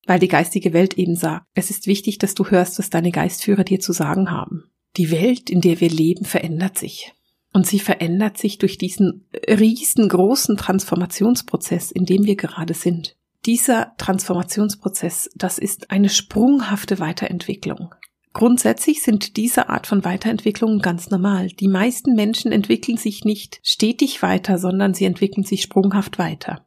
weil 0.08 0.20
die 0.20 0.30
geistige 0.30 0.74
Welt 0.74 0.98
eben 0.98 1.16
sagt, 1.16 1.46
es 1.54 1.70
ist 1.70 1.86
wichtig, 1.86 2.18
dass 2.18 2.34
du 2.34 2.48
hörst, 2.48 2.80
was 2.80 2.90
deine 2.90 3.12
Geistführer 3.12 3.64
dir 3.64 3.80
zu 3.80 3.92
sagen 3.92 4.32
haben. 4.32 4.72
Die 4.96 5.12
Welt, 5.12 5.50
in 5.50 5.62
der 5.62 5.80
wir 5.82 5.90
leben, 5.90 6.26
verändert 6.26 6.80
sich. 6.80 7.14
Und 7.54 7.68
sie 7.68 7.80
verändert 7.80 8.38
sich 8.38 8.58
durch 8.58 8.78
diesen 8.78 9.28
riesengroßen 9.48 10.58
Transformationsprozess, 10.58 11.92
in 11.92 12.06
dem 12.06 12.26
wir 12.26 12.36
gerade 12.36 12.74
sind. 12.74 13.16
Dieser 13.46 13.94
Transformationsprozess, 13.98 15.30
das 15.36 15.58
ist 15.58 15.92
eine 15.92 16.10
sprunghafte 16.10 17.00
Weiterentwicklung. 17.00 17.94
Grundsätzlich 18.38 19.02
sind 19.02 19.36
diese 19.36 19.68
Art 19.68 19.88
von 19.88 20.06
Weiterentwicklungen 20.06 20.78
ganz 20.78 21.10
normal. 21.10 21.48
Die 21.48 21.68
meisten 21.68 22.14
Menschen 22.14 22.52
entwickeln 22.52 22.96
sich 22.96 23.26
nicht 23.26 23.60
stetig 23.64 24.22
weiter, 24.22 24.60
sondern 24.60 24.94
sie 24.94 25.06
entwickeln 25.06 25.44
sich 25.44 25.64
sprunghaft 25.64 26.20
weiter. 26.20 26.64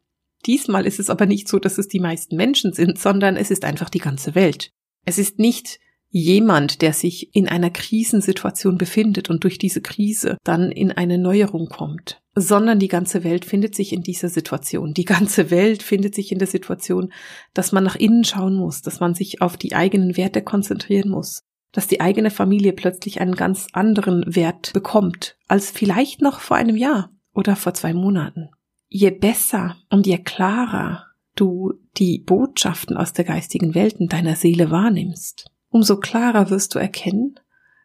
Diesmal 0.47 0.85
ist 0.85 0.99
es 0.99 1.11
aber 1.11 1.27
nicht 1.27 1.47
so, 1.47 1.61
dass 1.61 1.79
es 1.79 1.87
die 1.87 2.01
meisten 2.01 2.35
Menschen 2.35 2.73
sind, 2.73 2.99
sondern 2.99 3.37
es 3.37 3.53
ist 3.53 3.65
einfach 3.65 3.89
die 3.89 4.01
ganze 4.01 4.35
Welt. 4.35 4.73
Es 5.05 5.17
ist 5.17 5.39
nicht 5.39 5.79
jemand, 6.09 6.83
der 6.83 6.93
sich 6.93 7.37
in 7.37 7.47
einer 7.47 7.71
Krisensituation 7.71 8.77
befindet 8.77 9.31
und 9.31 9.45
durch 9.45 9.57
diese 9.57 9.81
Krise 9.81 10.39
dann 10.43 10.73
in 10.73 10.91
eine 10.91 11.19
Neuerung 11.19 11.69
kommt, 11.69 12.21
sondern 12.35 12.81
die 12.81 12.89
ganze 12.89 13.23
Welt 13.23 13.45
findet 13.45 13.77
sich 13.77 13.93
in 13.93 14.03
dieser 14.03 14.29
Situation. 14.29 14.93
Die 14.93 15.05
ganze 15.05 15.53
Welt 15.53 15.85
findet 15.85 16.17
sich 16.17 16.33
in 16.33 16.41
der 16.41 16.49
Situation, 16.49 17.13
dass 17.55 17.71
man 17.71 17.85
nach 17.85 17.95
innen 17.95 18.25
schauen 18.25 18.57
muss, 18.57 18.83
dass 18.83 18.99
man 18.99 19.15
sich 19.15 19.41
auf 19.41 19.57
die 19.57 19.77
eigenen 19.77 20.17
Werte 20.17 20.43
konzentrieren 20.43 21.11
muss, 21.11 21.45
dass 21.73 21.87
die 21.87 22.01
eigene 22.01 22.31
Familie 22.31 22.73
plötzlich 22.73 23.21
einen 23.21 23.35
ganz 23.35 23.69
anderen 23.73 24.25
Wert 24.27 24.73
bekommt 24.73 25.37
als 25.49 25.71
vielleicht 25.71 26.21
noch 26.21 26.41
vor 26.41 26.57
einem 26.57 26.77
Jahr 26.77 27.11
oder 27.33 27.57
vor 27.57 27.75
zwei 27.75 27.95
Monaten 27.95 28.51
je 28.91 29.11
besser 29.11 29.77
und 29.89 30.07
je 30.07 30.19
klarer 30.19 31.07
du 31.37 31.73
die 31.97 32.19
Botschaften 32.19 32.97
aus 32.97 33.13
der 33.13 33.25
geistigen 33.25 33.75
Welt 33.75 33.95
in 34.01 34.09
deiner 34.09 34.37
Seele 34.37 34.71
wahrnimmst, 34.71 35.47
umso 35.71 35.99
klarer 35.99 36.51
wirst 36.51 36.75
du 36.75 36.79
erkennen, 36.79 37.37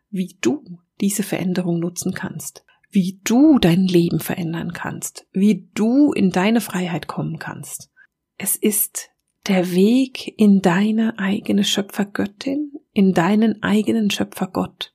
wie 0.10 0.36
du 0.42 0.80
diese 1.00 1.24
Veränderung 1.24 1.80
nutzen 1.80 2.14
kannst, 2.14 2.66
wie 2.90 3.22
du 3.24 3.60
dein 3.60 3.86
Leben 3.86 4.20
verändern 4.20 4.74
kannst, 4.74 5.28
wie 5.32 5.70
du 5.76 6.12
in 6.12 6.32
deine 6.32 6.60
Freiheit 6.60 7.08
kommen 7.08 7.38
kannst. 7.38 7.92
Es 8.38 8.56
ist 8.56 9.10
der 9.48 9.72
Weg 9.72 10.34
in 10.38 10.62
deine 10.62 11.20
eigene 11.20 11.64
Schöpfergöttin, 11.64 12.72
in 12.94 13.14
deinen 13.14 13.62
eigenen 13.64 14.10
Schöpfergott. 14.10 14.94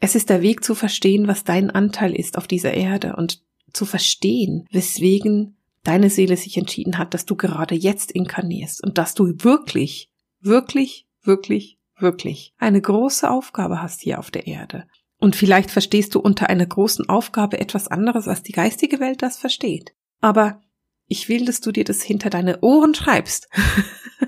Es 0.00 0.14
ist 0.14 0.28
der 0.28 0.42
Weg 0.42 0.64
zu 0.64 0.74
verstehen, 0.74 1.28
was 1.28 1.44
dein 1.44 1.70
Anteil 1.70 2.14
ist 2.14 2.36
auf 2.36 2.46
dieser 2.46 2.74
Erde 2.74 3.16
und 3.16 3.42
zu 3.72 3.84
verstehen, 3.84 4.66
weswegen 4.70 5.56
deine 5.82 6.10
Seele 6.10 6.36
sich 6.36 6.56
entschieden 6.56 6.98
hat, 6.98 7.14
dass 7.14 7.26
du 7.26 7.36
gerade 7.36 7.74
jetzt 7.74 8.10
inkarnierst 8.10 8.82
und 8.82 8.98
dass 8.98 9.14
du 9.14 9.32
wirklich, 9.44 10.10
wirklich, 10.40 11.06
wirklich, 11.22 11.78
wirklich 11.98 12.52
eine 12.58 12.80
große 12.80 13.30
Aufgabe 13.30 13.80
hast 13.80 14.00
hier 14.00 14.18
auf 14.18 14.30
der 14.30 14.46
Erde. 14.46 14.86
Und 15.18 15.36
vielleicht 15.36 15.70
verstehst 15.70 16.14
du 16.14 16.20
unter 16.20 16.50
einer 16.50 16.66
großen 16.66 17.08
Aufgabe 17.08 17.58
etwas 17.58 17.88
anderes, 17.88 18.28
als 18.28 18.42
die 18.42 18.52
geistige 18.52 19.00
Welt 19.00 19.22
das 19.22 19.38
versteht. 19.38 19.94
Aber 20.20 20.60
ich 21.08 21.28
will, 21.28 21.44
dass 21.44 21.60
du 21.60 21.72
dir 21.72 21.84
das 21.84 22.02
hinter 22.02 22.30
deine 22.30 22.60
Ohren 22.60 22.94
schreibst. 22.94 23.48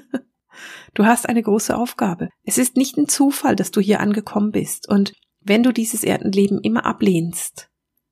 du 0.94 1.04
hast 1.04 1.28
eine 1.28 1.42
große 1.42 1.76
Aufgabe. 1.76 2.28
Es 2.44 2.58
ist 2.58 2.76
nicht 2.76 2.96
ein 2.96 3.08
Zufall, 3.08 3.56
dass 3.56 3.70
du 3.70 3.80
hier 3.80 4.00
angekommen 4.00 4.52
bist. 4.52 4.88
Und 4.88 5.12
wenn 5.40 5.62
du 5.62 5.72
dieses 5.72 6.04
Erdenleben 6.04 6.60
immer 6.60 6.86
ablehnst, 6.86 7.68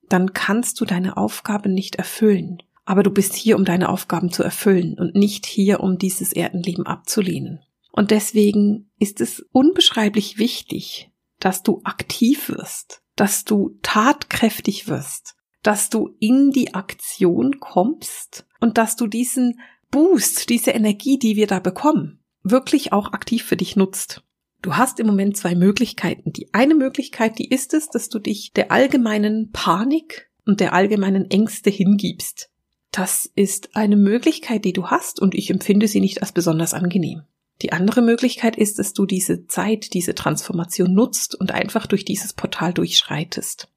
dann 0.08 0.32
kannst 0.32 0.80
du 0.80 0.84
deine 0.84 1.16
Aufgabe 1.16 1.68
nicht 1.68 1.96
erfüllen. 1.96 2.62
Aber 2.84 3.02
du 3.02 3.10
bist 3.10 3.34
hier, 3.34 3.56
um 3.56 3.64
deine 3.64 3.88
Aufgaben 3.88 4.30
zu 4.30 4.42
erfüllen 4.42 4.98
und 4.98 5.14
nicht 5.14 5.46
hier, 5.46 5.80
um 5.80 5.98
dieses 5.98 6.32
Erdenleben 6.32 6.86
abzulehnen. 6.86 7.60
Und 7.90 8.10
deswegen 8.10 8.90
ist 8.98 9.20
es 9.20 9.44
unbeschreiblich 9.52 10.38
wichtig, 10.38 11.10
dass 11.40 11.62
du 11.62 11.80
aktiv 11.84 12.48
wirst, 12.48 13.02
dass 13.16 13.44
du 13.44 13.78
tatkräftig 13.82 14.88
wirst, 14.88 15.34
dass 15.62 15.90
du 15.90 16.14
in 16.20 16.52
die 16.52 16.74
Aktion 16.74 17.58
kommst 17.58 18.45
und 18.60 18.78
dass 18.78 18.96
du 18.96 19.06
diesen 19.06 19.60
Boost, 19.90 20.48
diese 20.48 20.72
Energie, 20.72 21.18
die 21.18 21.36
wir 21.36 21.46
da 21.46 21.60
bekommen, 21.60 22.20
wirklich 22.42 22.92
auch 22.92 23.12
aktiv 23.12 23.44
für 23.44 23.56
dich 23.56 23.76
nutzt. 23.76 24.22
Du 24.62 24.76
hast 24.76 24.98
im 24.98 25.06
Moment 25.06 25.36
zwei 25.36 25.54
Möglichkeiten. 25.54 26.32
Die 26.32 26.52
eine 26.54 26.74
Möglichkeit, 26.74 27.38
die 27.38 27.48
ist 27.48 27.74
es, 27.74 27.88
dass 27.88 28.08
du 28.08 28.18
dich 28.18 28.52
der 28.52 28.72
allgemeinen 28.72 29.52
Panik 29.52 30.30
und 30.44 30.60
der 30.60 30.72
allgemeinen 30.72 31.30
Ängste 31.30 31.70
hingibst. 31.70 32.50
Das 32.90 33.30
ist 33.34 33.76
eine 33.76 33.96
Möglichkeit, 33.96 34.64
die 34.64 34.72
du 34.72 34.86
hast 34.86 35.20
und 35.20 35.34
ich 35.34 35.50
empfinde 35.50 35.86
sie 35.86 36.00
nicht 36.00 36.22
als 36.22 36.32
besonders 36.32 36.72
angenehm. 36.72 37.22
Die 37.62 37.72
andere 37.72 38.02
Möglichkeit 38.02 38.56
ist, 38.56 38.78
dass 38.78 38.92
du 38.92 39.06
diese 39.06 39.46
Zeit, 39.46 39.94
diese 39.94 40.14
Transformation 40.14 40.92
nutzt 40.94 41.34
und 41.34 41.52
einfach 41.52 41.86
durch 41.86 42.04
dieses 42.04 42.32
Portal 42.32 42.72
durchschreitest. 42.72 43.68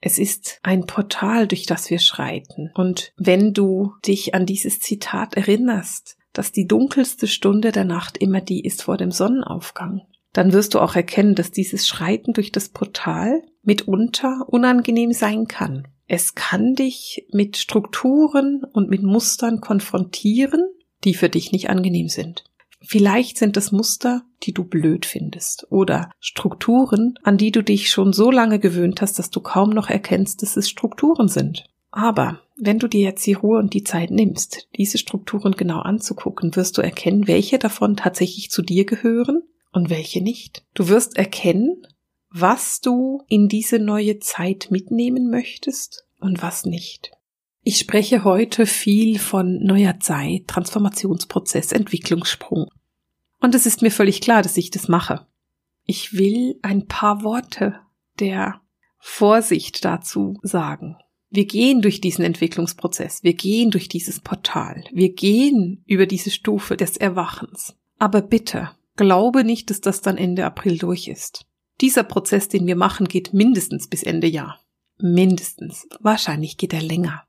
Es 0.00 0.18
ist 0.18 0.58
ein 0.62 0.86
Portal, 0.86 1.48
durch 1.48 1.66
das 1.66 1.90
wir 1.90 1.98
schreiten. 1.98 2.70
Und 2.74 3.12
wenn 3.16 3.52
du 3.52 3.94
dich 4.06 4.34
an 4.34 4.46
dieses 4.46 4.80
Zitat 4.80 5.34
erinnerst, 5.34 6.16
dass 6.32 6.52
die 6.52 6.66
dunkelste 6.66 7.26
Stunde 7.26 7.72
der 7.72 7.84
Nacht 7.84 8.18
immer 8.18 8.40
die 8.40 8.64
ist 8.64 8.82
vor 8.82 8.96
dem 8.96 9.10
Sonnenaufgang, 9.10 10.02
dann 10.32 10.52
wirst 10.52 10.74
du 10.74 10.80
auch 10.80 10.94
erkennen, 10.94 11.34
dass 11.34 11.50
dieses 11.50 11.88
Schreiten 11.88 12.32
durch 12.32 12.52
das 12.52 12.68
Portal 12.68 13.42
mitunter 13.62 14.44
unangenehm 14.46 15.12
sein 15.12 15.48
kann. 15.48 15.88
Es 16.06 16.34
kann 16.34 16.74
dich 16.74 17.26
mit 17.32 17.56
Strukturen 17.56 18.62
und 18.72 18.88
mit 18.88 19.02
Mustern 19.02 19.60
konfrontieren, 19.60 20.64
die 21.04 21.14
für 21.14 21.28
dich 21.28 21.52
nicht 21.52 21.70
angenehm 21.70 22.08
sind. 22.08 22.44
Vielleicht 22.80 23.38
sind 23.38 23.56
es 23.56 23.72
Muster, 23.72 24.22
die 24.42 24.52
du 24.52 24.64
blöd 24.64 25.04
findest 25.04 25.66
oder 25.70 26.10
Strukturen, 26.20 27.18
an 27.22 27.36
die 27.36 27.50
du 27.50 27.62
dich 27.62 27.90
schon 27.90 28.12
so 28.12 28.30
lange 28.30 28.58
gewöhnt 28.58 29.02
hast, 29.02 29.18
dass 29.18 29.30
du 29.30 29.40
kaum 29.40 29.70
noch 29.70 29.90
erkennst, 29.90 30.42
dass 30.42 30.56
es 30.56 30.68
Strukturen 30.68 31.28
sind. 31.28 31.64
Aber 31.90 32.40
wenn 32.56 32.78
du 32.78 32.86
dir 32.86 33.00
jetzt 33.00 33.26
die 33.26 33.32
Ruhe 33.32 33.58
und 33.58 33.74
die 33.74 33.84
Zeit 33.84 34.10
nimmst, 34.10 34.68
diese 34.76 34.98
Strukturen 34.98 35.52
genau 35.52 35.80
anzugucken, 35.80 36.54
wirst 36.54 36.78
du 36.78 36.82
erkennen, 36.82 37.26
welche 37.26 37.58
davon 37.58 37.96
tatsächlich 37.96 38.50
zu 38.50 38.62
dir 38.62 38.84
gehören 38.84 39.42
und 39.72 39.90
welche 39.90 40.22
nicht. 40.22 40.64
Du 40.74 40.88
wirst 40.88 41.16
erkennen, 41.16 41.86
was 42.30 42.80
du 42.80 43.22
in 43.28 43.48
diese 43.48 43.78
neue 43.78 44.18
Zeit 44.18 44.68
mitnehmen 44.70 45.30
möchtest 45.30 46.06
und 46.20 46.42
was 46.42 46.64
nicht. 46.64 47.12
Ich 47.68 47.76
spreche 47.76 48.24
heute 48.24 48.64
viel 48.64 49.18
von 49.18 49.62
neuer 49.62 50.00
Zeit, 50.00 50.46
Transformationsprozess, 50.46 51.72
Entwicklungssprung. 51.72 52.70
Und 53.42 53.54
es 53.54 53.66
ist 53.66 53.82
mir 53.82 53.90
völlig 53.90 54.22
klar, 54.22 54.40
dass 54.40 54.56
ich 54.56 54.70
das 54.70 54.88
mache. 54.88 55.26
Ich 55.84 56.14
will 56.14 56.58
ein 56.62 56.86
paar 56.86 57.22
Worte 57.24 57.78
der 58.20 58.62
Vorsicht 58.98 59.84
dazu 59.84 60.38
sagen. 60.42 60.96
Wir 61.28 61.44
gehen 61.44 61.82
durch 61.82 62.00
diesen 62.00 62.24
Entwicklungsprozess, 62.24 63.22
wir 63.22 63.34
gehen 63.34 63.70
durch 63.70 63.90
dieses 63.90 64.20
Portal, 64.20 64.84
wir 64.90 65.12
gehen 65.12 65.84
über 65.84 66.06
diese 66.06 66.30
Stufe 66.30 66.74
des 66.74 66.96
Erwachens. 66.96 67.76
Aber 67.98 68.22
bitte, 68.22 68.70
glaube 68.96 69.44
nicht, 69.44 69.68
dass 69.68 69.82
das 69.82 70.00
dann 70.00 70.16
Ende 70.16 70.46
April 70.46 70.78
durch 70.78 71.06
ist. 71.06 71.44
Dieser 71.82 72.04
Prozess, 72.04 72.48
den 72.48 72.66
wir 72.66 72.76
machen, 72.76 73.08
geht 73.08 73.34
mindestens 73.34 73.88
bis 73.88 74.04
Ende 74.04 74.26
Jahr. 74.26 74.58
Mindestens. 74.96 75.86
Wahrscheinlich 76.00 76.56
geht 76.56 76.72
er 76.72 76.80
länger. 76.80 77.27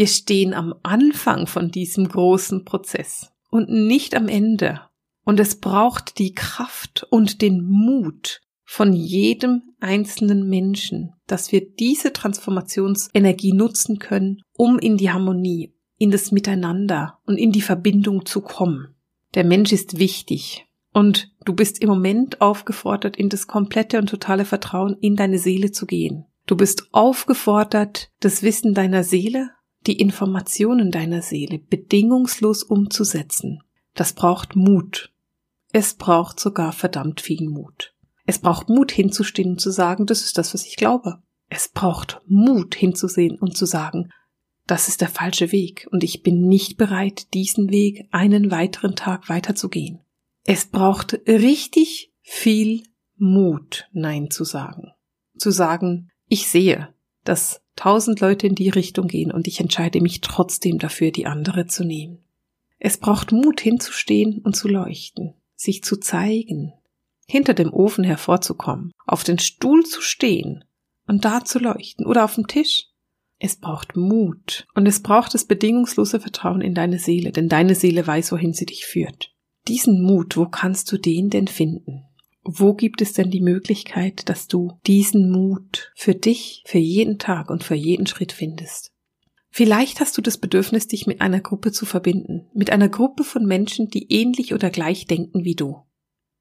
Wir 0.00 0.06
stehen 0.06 0.54
am 0.54 0.72
Anfang 0.82 1.46
von 1.46 1.70
diesem 1.70 2.08
großen 2.08 2.64
Prozess 2.64 3.32
und 3.50 3.68
nicht 3.68 4.16
am 4.16 4.28
Ende. 4.28 4.80
Und 5.26 5.38
es 5.38 5.60
braucht 5.60 6.18
die 6.18 6.32
Kraft 6.34 7.06
und 7.10 7.42
den 7.42 7.62
Mut 7.62 8.40
von 8.64 8.94
jedem 8.94 9.74
einzelnen 9.78 10.48
Menschen, 10.48 11.12
dass 11.26 11.52
wir 11.52 11.70
diese 11.70 12.14
Transformationsenergie 12.14 13.52
nutzen 13.52 13.98
können, 13.98 14.40
um 14.56 14.78
in 14.78 14.96
die 14.96 15.10
Harmonie, 15.10 15.74
in 15.98 16.10
das 16.10 16.32
Miteinander 16.32 17.18
und 17.26 17.36
in 17.36 17.52
die 17.52 17.60
Verbindung 17.60 18.24
zu 18.24 18.40
kommen. 18.40 18.94
Der 19.34 19.44
Mensch 19.44 19.70
ist 19.70 19.98
wichtig 19.98 20.64
und 20.94 21.30
du 21.44 21.52
bist 21.52 21.78
im 21.78 21.90
Moment 21.90 22.40
aufgefordert, 22.40 23.18
in 23.18 23.28
das 23.28 23.46
komplette 23.46 23.98
und 23.98 24.08
totale 24.08 24.46
Vertrauen 24.46 24.96
in 25.02 25.14
deine 25.14 25.38
Seele 25.38 25.72
zu 25.72 25.84
gehen. 25.84 26.24
Du 26.46 26.56
bist 26.56 26.88
aufgefordert, 26.92 28.10
das 28.20 28.42
Wissen 28.42 28.72
deiner 28.72 29.04
Seele 29.04 29.50
die 29.86 29.98
Informationen 29.98 30.90
deiner 30.90 31.22
Seele 31.22 31.58
bedingungslos 31.58 32.62
umzusetzen, 32.62 33.62
das 33.94 34.12
braucht 34.12 34.56
Mut. 34.56 35.12
Es 35.72 35.94
braucht 35.94 36.40
sogar 36.40 36.72
verdammt 36.72 37.20
viel 37.20 37.48
Mut. 37.48 37.94
Es 38.26 38.38
braucht 38.38 38.68
Mut 38.68 38.92
hinzustehen 38.92 39.52
und 39.52 39.60
zu 39.60 39.70
sagen, 39.70 40.06
das 40.06 40.22
ist 40.22 40.38
das, 40.38 40.54
was 40.54 40.66
ich 40.66 40.76
glaube. 40.76 41.22
Es 41.48 41.68
braucht 41.68 42.20
Mut 42.26 42.74
hinzusehen 42.74 43.38
und 43.38 43.56
zu 43.56 43.66
sagen, 43.66 44.10
das 44.66 44.86
ist 44.86 45.00
der 45.00 45.08
falsche 45.08 45.50
Weg 45.50 45.88
und 45.90 46.04
ich 46.04 46.22
bin 46.22 46.46
nicht 46.46 46.76
bereit, 46.76 47.34
diesen 47.34 47.70
Weg 47.70 48.06
einen 48.12 48.52
weiteren 48.52 48.94
Tag 48.94 49.28
weiterzugehen. 49.28 49.98
Es 50.44 50.66
braucht 50.66 51.14
richtig 51.26 52.12
viel 52.22 52.84
Mut, 53.16 53.88
Nein 53.92 54.30
zu 54.30 54.44
sagen. 54.44 54.92
Zu 55.36 55.50
sagen, 55.50 56.10
ich 56.28 56.46
sehe, 56.48 56.94
dass 57.24 57.62
tausend 57.80 58.20
Leute 58.20 58.46
in 58.46 58.54
die 58.54 58.68
Richtung 58.68 59.08
gehen 59.08 59.32
und 59.32 59.48
ich 59.48 59.58
entscheide 59.58 60.02
mich 60.02 60.20
trotzdem 60.20 60.78
dafür, 60.78 61.12
die 61.12 61.24
andere 61.24 61.66
zu 61.66 61.82
nehmen. 61.82 62.18
Es 62.78 62.98
braucht 62.98 63.32
Mut 63.32 63.58
hinzustehen 63.58 64.40
und 64.40 64.54
zu 64.54 64.68
leuchten, 64.68 65.32
sich 65.56 65.82
zu 65.82 65.98
zeigen, 65.98 66.74
hinter 67.26 67.54
dem 67.54 67.72
Ofen 67.72 68.04
hervorzukommen, 68.04 68.92
auf 69.06 69.24
den 69.24 69.38
Stuhl 69.38 69.84
zu 69.86 70.02
stehen 70.02 70.62
und 71.06 71.24
da 71.24 71.42
zu 71.42 71.58
leuchten 71.58 72.04
oder 72.04 72.24
auf 72.24 72.34
dem 72.34 72.48
Tisch. 72.48 72.88
Es 73.38 73.56
braucht 73.56 73.96
Mut 73.96 74.66
und 74.74 74.86
es 74.86 75.00
braucht 75.00 75.32
das 75.32 75.46
bedingungslose 75.46 76.20
Vertrauen 76.20 76.60
in 76.60 76.74
deine 76.74 76.98
Seele, 76.98 77.32
denn 77.32 77.48
deine 77.48 77.74
Seele 77.74 78.06
weiß, 78.06 78.32
wohin 78.32 78.52
sie 78.52 78.66
dich 78.66 78.84
führt. 78.84 79.34
Diesen 79.68 80.02
Mut, 80.02 80.36
wo 80.36 80.44
kannst 80.44 80.92
du 80.92 80.98
den 80.98 81.30
denn 81.30 81.48
finden? 81.48 82.04
Wo 82.42 82.74
gibt 82.74 83.02
es 83.02 83.12
denn 83.12 83.30
die 83.30 83.42
Möglichkeit, 83.42 84.28
dass 84.28 84.48
du 84.48 84.78
diesen 84.86 85.30
Mut 85.30 85.92
für 85.94 86.14
dich, 86.14 86.62
für 86.66 86.78
jeden 86.78 87.18
Tag 87.18 87.50
und 87.50 87.64
für 87.64 87.74
jeden 87.74 88.06
Schritt 88.06 88.32
findest? 88.32 88.92
Vielleicht 89.50 90.00
hast 90.00 90.16
du 90.16 90.22
das 90.22 90.38
Bedürfnis, 90.38 90.86
dich 90.86 91.06
mit 91.06 91.20
einer 91.20 91.40
Gruppe 91.40 91.72
zu 91.72 91.84
verbinden, 91.84 92.48
mit 92.54 92.70
einer 92.70 92.88
Gruppe 92.88 93.24
von 93.24 93.44
Menschen, 93.44 93.88
die 93.88 94.10
ähnlich 94.10 94.54
oder 94.54 94.70
gleich 94.70 95.06
denken 95.06 95.44
wie 95.44 95.56
du. 95.56 95.82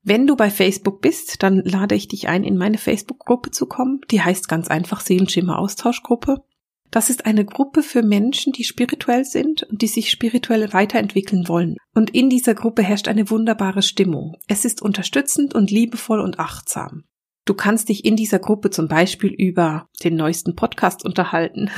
Wenn 0.01 0.27
du 0.27 0.35
bei 0.35 0.49
Facebook 0.49 1.01
bist, 1.01 1.43
dann 1.43 1.61
lade 1.65 1.95
ich 1.95 2.07
dich 2.07 2.29
ein, 2.29 2.43
in 2.43 2.55
meine 2.55 2.77
Facebook-Gruppe 2.77 3.51
zu 3.51 3.65
kommen. 3.65 3.99
Die 4.11 4.21
heißt 4.21 4.47
ganz 4.47 4.69
einfach 4.69 5.01
Seelenschimmer 5.01 5.59
Austauschgruppe. 5.59 6.43
Das 6.91 7.09
ist 7.09 7.25
eine 7.25 7.45
Gruppe 7.45 7.83
für 7.83 8.01
Menschen, 8.01 8.51
die 8.51 8.63
spirituell 8.63 9.23
sind 9.23 9.63
und 9.63 9.81
die 9.81 9.87
sich 9.87 10.09
spirituell 10.09 10.73
weiterentwickeln 10.73 11.47
wollen. 11.47 11.77
Und 11.93 12.09
in 12.09 12.29
dieser 12.29 12.55
Gruppe 12.55 12.81
herrscht 12.81 13.07
eine 13.07 13.29
wunderbare 13.29 13.83
Stimmung. 13.83 14.37
Es 14.47 14.65
ist 14.65 14.81
unterstützend 14.81 15.53
und 15.53 15.69
liebevoll 15.69 16.19
und 16.19 16.39
achtsam. 16.39 17.03
Du 17.45 17.53
kannst 17.53 17.89
dich 17.89 18.05
in 18.05 18.15
dieser 18.15 18.39
Gruppe 18.39 18.69
zum 18.69 18.87
Beispiel 18.87 19.31
über 19.31 19.87
den 20.03 20.15
neuesten 20.15 20.55
Podcast 20.55 21.05
unterhalten, 21.05 21.69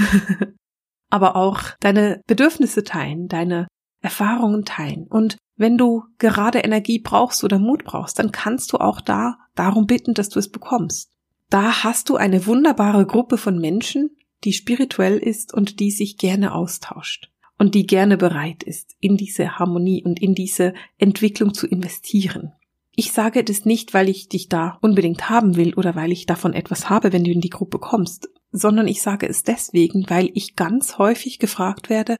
aber 1.10 1.36
auch 1.36 1.62
deine 1.80 2.22
Bedürfnisse 2.28 2.84
teilen, 2.84 3.28
deine 3.28 3.68
Erfahrungen 4.02 4.66
teilen. 4.66 5.08
Und 5.10 5.38
wenn 5.58 5.78
du 5.78 6.04
gerade 6.18 6.60
Energie 6.60 7.00
brauchst 7.00 7.44
oder 7.44 7.60
Mut 7.60 7.84
brauchst, 7.84 8.18
dann 8.18 8.32
kannst 8.32 8.74
du 8.74 8.78
auch 8.78 9.02
da 9.02 9.38
darum 9.56 9.86
bitten, 9.86 10.14
dass 10.14 10.30
du 10.30 10.40
es 10.40 10.50
bekommst. 10.50 11.12
Da 11.50 11.84
hast 11.84 12.10
du 12.10 12.16
eine 12.16 12.46
wunderbare 12.48 13.06
Gruppe 13.06 13.38
von 13.38 13.60
Menschen, 13.60 14.10
die 14.44 14.54
spirituell 14.54 15.18
ist 15.18 15.54
und 15.54 15.80
die 15.80 15.92
sich 15.92 16.18
gerne 16.18 16.54
austauscht 16.54 17.30
und 17.58 17.76
die 17.76 17.86
gerne 17.86 18.18
bereit 18.18 18.64
ist, 18.64 18.96
in 19.00 19.18
diese 19.18 19.60
Harmonie 19.60 20.04
und 20.04 20.22
in 20.22 20.34
diese 20.34 20.74
Entwicklung 20.98 21.54
zu 21.54 21.68
investieren. 21.68 22.54
Ich 22.96 23.12
sage 23.12 23.44
das 23.44 23.66
nicht, 23.66 23.94
weil 23.94 24.10
ich 24.10 24.30
dich 24.30 24.50
da 24.50 24.78
unbedingt 24.82 25.30
haben 25.30 25.56
will 25.56 25.74
oder 25.76 25.96
weil 25.96 26.12
ich 26.12 26.26
davon 26.26 26.54
etwas 26.54 26.90
habe, 26.90 27.14
wenn 27.14 27.24
du 27.24 27.32
in 27.32 27.42
die 27.42 27.50
Gruppe 27.50 27.80
kommst, 27.80 28.30
sondern 28.52 28.88
ich 28.88 29.02
sage 29.02 29.28
es 29.28 29.44
deswegen, 29.44 30.10
weil 30.10 30.30
ich 30.34 30.56
ganz 30.56 30.98
häufig 30.98 31.40
gefragt 31.40 31.90
werde, 31.90 32.18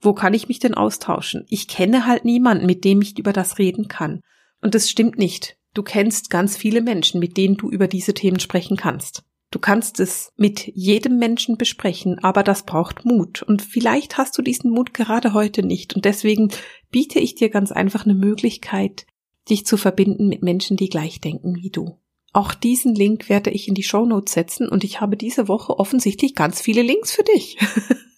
wo 0.00 0.12
kann 0.12 0.34
ich 0.34 0.48
mich 0.48 0.58
denn 0.58 0.74
austauschen? 0.74 1.44
Ich 1.48 1.68
kenne 1.68 2.06
halt 2.06 2.24
niemanden, 2.24 2.66
mit 2.66 2.84
dem 2.84 3.02
ich 3.02 3.18
über 3.18 3.32
das 3.32 3.58
reden 3.58 3.88
kann. 3.88 4.20
Und 4.60 4.74
das 4.74 4.88
stimmt 4.88 5.18
nicht. 5.18 5.56
Du 5.74 5.82
kennst 5.82 6.30
ganz 6.30 6.56
viele 6.56 6.80
Menschen, 6.80 7.20
mit 7.20 7.36
denen 7.36 7.56
du 7.56 7.70
über 7.70 7.88
diese 7.88 8.14
Themen 8.14 8.38
sprechen 8.38 8.76
kannst. 8.76 9.24
Du 9.54 9.60
kannst 9.60 10.00
es 10.00 10.32
mit 10.36 10.66
jedem 10.74 11.20
Menschen 11.20 11.56
besprechen, 11.56 12.18
aber 12.18 12.42
das 12.42 12.64
braucht 12.64 13.04
Mut. 13.04 13.40
Und 13.40 13.62
vielleicht 13.62 14.18
hast 14.18 14.36
du 14.36 14.42
diesen 14.42 14.72
Mut 14.72 14.94
gerade 14.94 15.32
heute 15.32 15.62
nicht. 15.62 15.94
Und 15.94 16.04
deswegen 16.04 16.48
biete 16.90 17.20
ich 17.20 17.36
dir 17.36 17.50
ganz 17.50 17.70
einfach 17.70 18.04
eine 18.04 18.16
Möglichkeit, 18.16 19.06
dich 19.48 19.64
zu 19.64 19.76
verbinden 19.76 20.26
mit 20.26 20.42
Menschen, 20.42 20.76
die 20.76 20.88
gleich 20.88 21.20
denken 21.20 21.54
wie 21.54 21.70
du. 21.70 22.00
Auch 22.32 22.52
diesen 22.52 22.96
Link 22.96 23.28
werde 23.28 23.50
ich 23.50 23.68
in 23.68 23.76
die 23.76 23.84
Show 23.84 24.04
Notes 24.04 24.34
setzen 24.34 24.68
und 24.68 24.82
ich 24.82 25.00
habe 25.00 25.16
diese 25.16 25.46
Woche 25.46 25.78
offensichtlich 25.78 26.34
ganz 26.34 26.60
viele 26.60 26.82
Links 26.82 27.12
für 27.12 27.22
dich. 27.22 27.56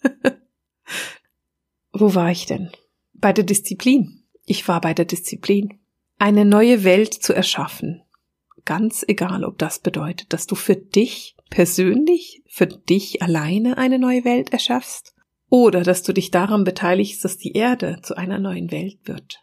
Wo 1.92 2.14
war 2.14 2.30
ich 2.30 2.46
denn? 2.46 2.70
Bei 3.12 3.34
der 3.34 3.44
Disziplin. 3.44 4.22
Ich 4.46 4.66
war 4.68 4.80
bei 4.80 4.94
der 4.94 5.04
Disziplin. 5.04 5.80
Eine 6.16 6.46
neue 6.46 6.82
Welt 6.82 7.12
zu 7.12 7.34
erschaffen. 7.34 8.00
Ganz 8.66 9.04
egal, 9.06 9.44
ob 9.44 9.58
das 9.58 9.78
bedeutet, 9.78 10.32
dass 10.32 10.46
du 10.46 10.56
für 10.56 10.74
dich 10.74 11.36
persönlich, 11.50 12.42
für 12.48 12.66
dich 12.66 13.22
alleine 13.22 13.78
eine 13.78 13.98
neue 13.98 14.24
Welt 14.24 14.52
erschaffst 14.52 15.14
oder 15.48 15.84
dass 15.84 16.02
du 16.02 16.12
dich 16.12 16.32
daran 16.32 16.64
beteiligst, 16.64 17.24
dass 17.24 17.38
die 17.38 17.52
Erde 17.52 18.00
zu 18.02 18.16
einer 18.16 18.40
neuen 18.40 18.72
Welt 18.72 18.98
wird. 19.04 19.38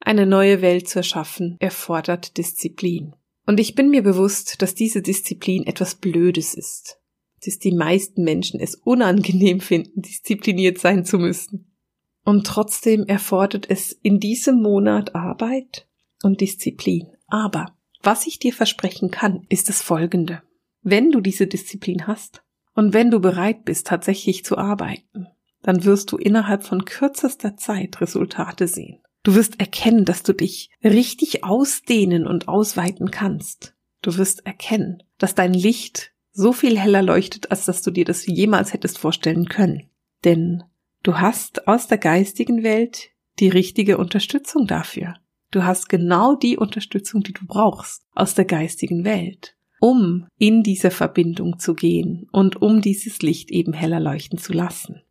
Eine 0.00 0.24
neue 0.24 0.62
Welt 0.62 0.88
zu 0.88 1.00
erschaffen 1.00 1.56
erfordert 1.60 2.38
Disziplin. 2.38 3.14
Und 3.44 3.60
ich 3.60 3.74
bin 3.74 3.90
mir 3.90 4.02
bewusst, 4.02 4.62
dass 4.62 4.74
diese 4.74 5.02
Disziplin 5.02 5.66
etwas 5.66 5.96
Blödes 5.96 6.54
ist, 6.54 6.98
dass 7.44 7.58
die 7.58 7.74
meisten 7.74 8.24
Menschen 8.24 8.58
es 8.58 8.74
unangenehm 8.74 9.60
finden, 9.60 10.00
diszipliniert 10.00 10.78
sein 10.78 11.04
zu 11.04 11.18
müssen. 11.18 11.76
Und 12.24 12.46
trotzdem 12.46 13.04
erfordert 13.04 13.68
es 13.68 13.92
in 13.92 14.18
diesem 14.18 14.62
Monat 14.62 15.14
Arbeit 15.14 15.86
und 16.22 16.40
Disziplin. 16.40 17.08
Aber 17.28 17.75
was 18.06 18.26
ich 18.26 18.38
dir 18.38 18.52
versprechen 18.52 19.10
kann, 19.10 19.44
ist 19.48 19.68
das 19.68 19.82
Folgende. 19.82 20.42
Wenn 20.82 21.10
du 21.10 21.20
diese 21.20 21.46
Disziplin 21.46 22.06
hast 22.06 22.42
und 22.74 22.94
wenn 22.94 23.10
du 23.10 23.20
bereit 23.20 23.64
bist, 23.64 23.86
tatsächlich 23.86 24.44
zu 24.44 24.56
arbeiten, 24.56 25.26
dann 25.62 25.84
wirst 25.84 26.12
du 26.12 26.16
innerhalb 26.16 26.64
von 26.64 26.84
kürzester 26.84 27.56
Zeit 27.56 28.00
Resultate 28.00 28.68
sehen. 28.68 29.02
Du 29.24 29.34
wirst 29.34 29.58
erkennen, 29.58 30.04
dass 30.04 30.22
du 30.22 30.32
dich 30.32 30.70
richtig 30.84 31.42
ausdehnen 31.42 32.26
und 32.26 32.46
ausweiten 32.48 33.10
kannst. 33.10 33.74
Du 34.00 34.16
wirst 34.16 34.46
erkennen, 34.46 35.02
dass 35.18 35.34
dein 35.34 35.52
Licht 35.52 36.12
so 36.32 36.52
viel 36.52 36.78
heller 36.78 37.02
leuchtet, 37.02 37.50
als 37.50 37.64
dass 37.64 37.82
du 37.82 37.90
dir 37.90 38.04
das 38.04 38.24
jemals 38.26 38.72
hättest 38.72 38.98
vorstellen 38.98 39.48
können. 39.48 39.90
Denn 40.24 40.62
Du 41.06 41.18
hast 41.18 41.68
aus 41.68 41.86
der 41.86 41.98
geistigen 41.98 42.64
Welt 42.64 43.10
die 43.38 43.48
richtige 43.48 43.96
Unterstützung 43.96 44.66
dafür. 44.66 45.14
Du 45.50 45.64
hast 45.64 45.88
genau 45.88 46.34
die 46.34 46.56
Unterstützung, 46.56 47.22
die 47.22 47.32
du 47.32 47.46
brauchst 47.46 48.02
aus 48.14 48.34
der 48.34 48.44
geistigen 48.44 49.04
Welt, 49.04 49.56
um 49.80 50.26
in 50.38 50.62
diese 50.62 50.90
Verbindung 50.90 51.58
zu 51.58 51.74
gehen 51.74 52.26
und 52.32 52.60
um 52.60 52.80
dieses 52.80 53.22
Licht 53.22 53.50
eben 53.50 53.72
heller 53.72 54.00
leuchten 54.00 54.38
zu 54.38 54.52
lassen. 54.52 55.02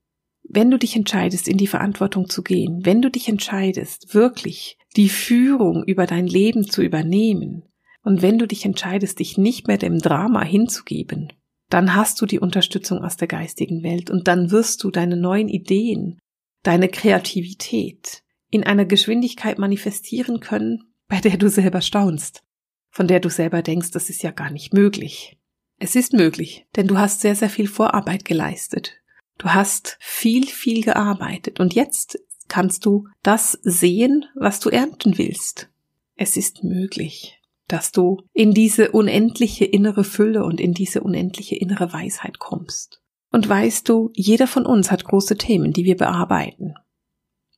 Wenn 0.43 0.69
du 0.69 0.77
dich 0.77 0.95
entscheidest, 0.95 1.47
in 1.47 1.57
die 1.57 1.67
Verantwortung 1.67 2.29
zu 2.29 2.43
gehen, 2.43 2.85
wenn 2.85 3.01
du 3.01 3.09
dich 3.09 3.27
entscheidest, 3.27 4.13
wirklich 4.13 4.77
die 4.95 5.09
Führung 5.09 5.83
über 5.85 6.05
dein 6.05 6.27
Leben 6.27 6.65
zu 6.65 6.81
übernehmen, 6.81 7.63
und 8.05 8.21
wenn 8.21 8.37
du 8.37 8.47
dich 8.47 8.65
entscheidest, 8.65 9.19
dich 9.19 9.37
nicht 9.37 9.67
mehr 9.67 9.79
dem 9.79 9.97
Drama 9.97 10.43
hinzugeben, 10.43 11.33
dann 11.69 11.95
hast 11.95 12.21
du 12.21 12.27
die 12.27 12.39
Unterstützung 12.39 12.99
aus 12.99 13.17
der 13.17 13.27
geistigen 13.27 13.81
Welt 13.83 14.11
und 14.11 14.27
dann 14.27 14.51
wirst 14.51 14.83
du 14.83 14.91
deine 14.91 15.17
neuen 15.17 15.49
Ideen, 15.49 16.19
deine 16.61 16.87
Kreativität 16.87 18.21
in 18.55 18.63
einer 18.63 18.85
Geschwindigkeit 18.85 19.59
manifestieren 19.59 20.39
können, 20.39 20.85
bei 21.07 21.19
der 21.19 21.37
du 21.37 21.49
selber 21.49 21.81
staunst, 21.81 22.43
von 22.89 23.07
der 23.07 23.19
du 23.19 23.29
selber 23.29 23.61
denkst, 23.61 23.91
das 23.91 24.09
ist 24.09 24.23
ja 24.23 24.31
gar 24.31 24.49
nicht 24.49 24.73
möglich. 24.73 25.37
Es 25.77 25.95
ist 25.95 26.13
möglich, 26.13 26.65
denn 26.75 26.87
du 26.87 26.97
hast 26.97 27.21
sehr, 27.21 27.35
sehr 27.35 27.49
viel 27.49 27.67
Vorarbeit 27.67 28.25
geleistet. 28.25 28.93
Du 29.37 29.49
hast 29.49 29.97
viel, 29.99 30.47
viel 30.47 30.83
gearbeitet 30.83 31.59
und 31.59 31.75
jetzt 31.75 32.19
kannst 32.47 32.85
du 32.85 33.07
das 33.21 33.59
sehen, 33.63 34.25
was 34.35 34.59
du 34.59 34.69
ernten 34.69 35.17
willst. 35.17 35.69
Es 36.15 36.37
ist 36.37 36.63
möglich 36.63 37.39
dass 37.67 37.91
du 37.91 38.21
in 38.33 38.53
diese 38.53 38.91
unendliche 38.91 39.65
innere 39.65 40.03
Fülle 40.03 40.43
und 40.43 40.59
in 40.59 40.73
diese 40.73 41.01
unendliche 41.01 41.55
innere 41.55 41.91
Weisheit 41.93 42.39
kommst. 42.39 43.01
Und 43.31 43.49
weißt 43.49 43.89
du, 43.89 44.11
jeder 44.13 44.47
von 44.47 44.65
uns 44.65 44.91
hat 44.91 45.03
große 45.03 45.37
Themen, 45.37 45.73
die 45.73 45.83
wir 45.83 45.97
bearbeiten. 45.97 46.75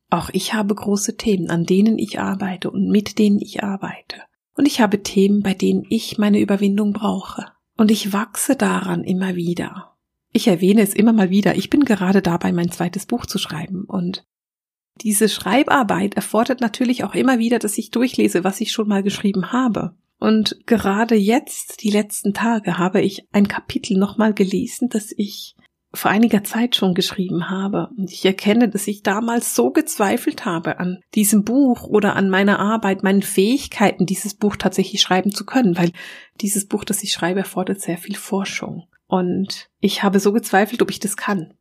Auch 0.09 0.29
ich 0.31 0.53
habe 0.53 0.73
große 0.73 1.17
Themen, 1.17 1.49
an 1.49 1.65
denen 1.65 1.97
ich 1.97 2.19
arbeite 2.19 2.71
und 2.71 2.89
mit 2.89 3.19
denen 3.19 3.39
ich 3.39 3.63
arbeite. 3.63 4.21
Und 4.55 4.65
ich 4.65 4.81
habe 4.81 5.03
Themen, 5.03 5.43
bei 5.43 5.53
denen 5.53 5.85
ich 5.89 6.17
meine 6.17 6.39
Überwindung 6.39 6.93
brauche. 6.93 7.45
Und 7.77 7.91
ich 7.91 8.13
wachse 8.13 8.55
daran 8.55 9.03
immer 9.03 9.35
wieder. 9.35 9.95
Ich 10.31 10.47
erwähne 10.47 10.81
es 10.81 10.93
immer 10.93 11.13
mal 11.13 11.29
wieder. 11.29 11.55
Ich 11.55 11.69
bin 11.69 11.85
gerade 11.85 12.21
dabei, 12.21 12.51
mein 12.51 12.71
zweites 12.71 13.05
Buch 13.05 13.25
zu 13.25 13.37
schreiben. 13.37 13.83
Und 13.85 14.25
diese 15.01 15.29
Schreibarbeit 15.29 16.15
erfordert 16.15 16.61
natürlich 16.61 17.03
auch 17.03 17.13
immer 17.13 17.37
wieder, 17.37 17.59
dass 17.59 17.77
ich 17.77 17.91
durchlese, 17.91 18.43
was 18.43 18.61
ich 18.61 18.71
schon 18.71 18.87
mal 18.87 19.03
geschrieben 19.03 19.51
habe. 19.51 19.95
Und 20.19 20.57
gerade 20.65 21.15
jetzt, 21.15 21.83
die 21.83 21.91
letzten 21.91 22.33
Tage, 22.33 22.77
habe 22.79 23.01
ich 23.01 23.27
ein 23.31 23.47
Kapitel 23.47 23.97
nochmal 23.97 24.33
gelesen, 24.33 24.89
das 24.89 25.13
ich 25.15 25.55
vor 25.93 26.11
einiger 26.11 26.43
Zeit 26.43 26.75
schon 26.75 26.93
geschrieben 26.93 27.49
habe. 27.49 27.89
Und 27.97 28.11
ich 28.11 28.25
erkenne, 28.25 28.69
dass 28.69 28.87
ich 28.87 29.03
damals 29.03 29.55
so 29.55 29.71
gezweifelt 29.71 30.45
habe 30.45 30.79
an 30.79 30.99
diesem 31.15 31.43
Buch 31.43 31.83
oder 31.83 32.15
an 32.15 32.29
meiner 32.29 32.59
Arbeit, 32.59 33.03
meinen 33.03 33.21
Fähigkeiten, 33.21 34.05
dieses 34.05 34.35
Buch 34.35 34.55
tatsächlich 34.55 35.01
schreiben 35.01 35.31
zu 35.31 35.45
können, 35.45 35.77
weil 35.77 35.91
dieses 36.41 36.67
Buch, 36.67 36.83
das 36.83 37.03
ich 37.03 37.11
schreibe, 37.13 37.39
erfordert 37.39 37.81
sehr 37.81 37.97
viel 37.97 38.15
Forschung. 38.15 38.87
Und 39.07 39.69
ich 39.79 40.03
habe 40.03 40.19
so 40.19 40.33
gezweifelt, 40.33 40.81
ob 40.81 40.91
ich 40.91 40.99
das 40.99 41.15
kann. 41.15 41.53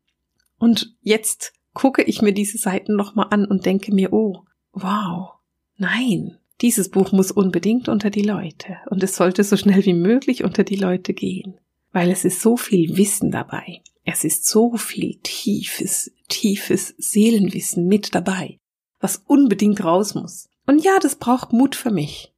Und 0.58 0.96
jetzt 1.00 1.52
gucke 1.72 2.02
ich 2.02 2.22
mir 2.22 2.32
diese 2.32 2.58
Seiten 2.58 2.96
nochmal 2.96 3.28
an 3.30 3.44
und 3.44 3.66
denke 3.66 3.94
mir, 3.94 4.12
oh, 4.12 4.44
wow, 4.72 5.34
nein, 5.76 6.38
dieses 6.62 6.90
Buch 6.90 7.12
muss 7.12 7.30
unbedingt 7.30 7.88
unter 7.88 8.10
die 8.10 8.22
Leute 8.22 8.78
und 8.88 9.02
es 9.02 9.14
sollte 9.16 9.44
so 9.44 9.56
schnell 9.56 9.84
wie 9.84 9.94
möglich 9.94 10.42
unter 10.42 10.64
die 10.64 10.76
Leute 10.76 11.12
gehen, 11.12 11.58
weil 11.92 12.10
es 12.10 12.24
ist 12.24 12.40
so 12.40 12.56
viel 12.56 12.96
Wissen 12.96 13.30
dabei. 13.30 13.82
Es 14.08 14.22
ist 14.22 14.46
so 14.46 14.76
viel 14.76 15.18
tiefes, 15.24 16.12
tiefes 16.28 16.94
Seelenwissen 16.96 17.88
mit 17.88 18.14
dabei, 18.14 18.60
was 19.00 19.24
unbedingt 19.26 19.82
raus 19.82 20.14
muss. 20.14 20.48
Und 20.64 20.84
ja, 20.84 21.00
das 21.00 21.16
braucht 21.16 21.52
Mut 21.52 21.74
für 21.74 21.90
mich. 21.90 22.32